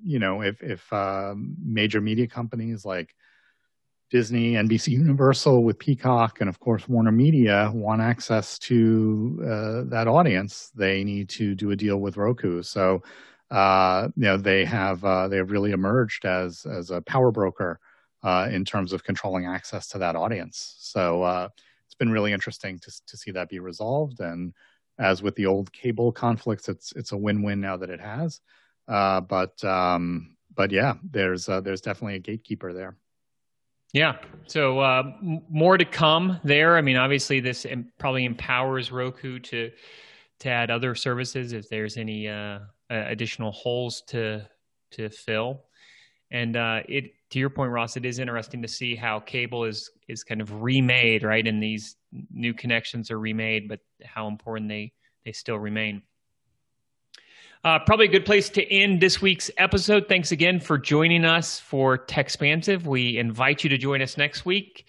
you 0.01 0.19
know, 0.19 0.41
if, 0.41 0.63
if 0.63 0.91
uh, 0.93 1.35
major 1.61 1.99
media 1.99 2.27
companies 2.27 2.85
like 2.85 3.13
Disney, 4.09 4.53
NBC 4.53 4.89
Universal 4.89 5.63
with 5.63 5.77
Peacock, 5.77 6.39
and 6.39 6.49
of 6.49 6.59
course 6.59 6.87
Warner 6.87 7.11
Media 7.11 7.71
want 7.73 8.01
access 8.01 8.57
to 8.59 9.39
uh, 9.43 9.89
that 9.89 10.07
audience, 10.07 10.71
they 10.75 11.03
need 11.03 11.27
to 11.29 11.55
do 11.55 11.71
a 11.71 11.75
deal 11.75 11.97
with 11.97 12.17
Roku. 12.17 12.61
So, 12.61 13.03
uh, 13.49 14.07
you 14.15 14.23
know, 14.23 14.37
they 14.37 14.63
have 14.63 15.03
uh, 15.03 15.27
they 15.27 15.37
have 15.37 15.51
really 15.51 15.71
emerged 15.71 16.25
as 16.25 16.65
as 16.65 16.89
a 16.89 17.01
power 17.01 17.31
broker 17.31 17.79
uh, 18.23 18.47
in 18.51 18.65
terms 18.65 18.93
of 18.93 19.03
controlling 19.03 19.45
access 19.45 19.87
to 19.87 19.97
that 19.99 20.15
audience. 20.15 20.75
So 20.79 21.23
uh, 21.23 21.49
it's 21.85 21.95
been 21.95 22.11
really 22.11 22.33
interesting 22.33 22.79
to 22.79 22.91
to 23.07 23.17
see 23.17 23.31
that 23.31 23.49
be 23.49 23.59
resolved. 23.59 24.19
And 24.19 24.53
as 24.99 25.23
with 25.23 25.35
the 25.35 25.45
old 25.47 25.71
cable 25.73 26.11
conflicts, 26.11 26.69
it's 26.69 26.93
it's 26.93 27.11
a 27.11 27.17
win-win 27.17 27.59
now 27.59 27.77
that 27.77 27.89
it 27.89 27.99
has. 27.99 28.41
Uh, 28.87 29.21
but 29.21 29.63
um, 29.63 30.35
but 30.53 30.71
yeah, 30.71 30.95
there's 31.09 31.49
uh, 31.49 31.61
there's 31.61 31.81
definitely 31.81 32.15
a 32.15 32.19
gatekeeper 32.19 32.73
there. 32.73 32.97
Yeah. 33.93 34.17
So 34.47 34.79
uh, 34.79 35.03
more 35.21 35.77
to 35.77 35.85
come 35.85 36.39
there. 36.43 36.77
I 36.77 36.81
mean, 36.81 36.97
obviously, 36.97 37.39
this 37.39 37.65
probably 37.97 38.25
empowers 38.25 38.91
Roku 38.91 39.39
to 39.39 39.71
to 40.39 40.49
add 40.49 40.71
other 40.71 40.95
services 40.95 41.53
if 41.53 41.69
there's 41.69 41.97
any 41.97 42.27
uh, 42.27 42.59
additional 42.89 43.51
holes 43.51 44.01
to 44.07 44.47
to 44.91 45.09
fill. 45.09 45.65
And 46.31 46.55
uh, 46.55 46.81
it, 46.87 47.11
to 47.31 47.39
your 47.39 47.49
point, 47.49 47.71
Ross, 47.71 47.97
it 47.97 48.05
is 48.05 48.19
interesting 48.19 48.61
to 48.61 48.67
see 48.67 48.95
how 48.95 49.19
cable 49.19 49.65
is 49.65 49.91
is 50.07 50.23
kind 50.23 50.41
of 50.41 50.61
remade, 50.61 51.23
right? 51.23 51.45
And 51.45 51.61
these 51.61 51.97
new 52.31 52.53
connections 52.53 53.11
are 53.11 53.19
remade, 53.19 53.67
but 53.67 53.79
how 54.03 54.27
important 54.27 54.69
they 54.69 54.93
they 55.25 55.31
still 55.31 55.59
remain. 55.59 56.01
Uh, 57.63 57.77
probably 57.85 58.07
a 58.07 58.11
good 58.11 58.25
place 58.25 58.49
to 58.49 58.73
end 58.73 58.99
this 58.99 59.21
week's 59.21 59.51
episode. 59.57 60.07
Thanks 60.07 60.31
again 60.31 60.59
for 60.59 60.79
joining 60.79 61.25
us 61.25 61.59
for 61.59 61.97
Techspansive. 61.97 62.85
We 62.85 63.19
invite 63.19 63.63
you 63.63 63.69
to 63.69 63.77
join 63.77 64.01
us 64.01 64.17
next 64.17 64.45
week. 64.45 64.87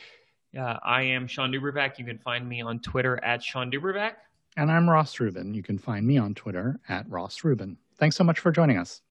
Uh, 0.59 0.78
I 0.83 1.02
am 1.02 1.26
Shawn 1.26 1.52
DuBravac. 1.52 1.98
You 1.98 2.07
can 2.07 2.18
find 2.18 2.48
me 2.48 2.62
on 2.62 2.78
Twitter 2.78 3.22
at 3.22 3.42
Shawn 3.42 3.70
DuBravac. 3.70 4.12
And 4.57 4.70
I'm 4.70 4.88
Ross 4.88 5.20
Rubin. 5.20 5.52
You 5.52 5.62
can 5.62 5.76
find 5.78 6.07
me 6.07 6.16
on 6.16 6.35
Twitter 6.35 6.81
at 6.88 7.09
Ross 7.11 7.44
Rubin. 7.44 7.76
Thanks 7.98 8.16
so 8.16 8.24
much 8.24 8.38
for 8.38 8.50
joining 8.50 8.78
us. 8.78 9.02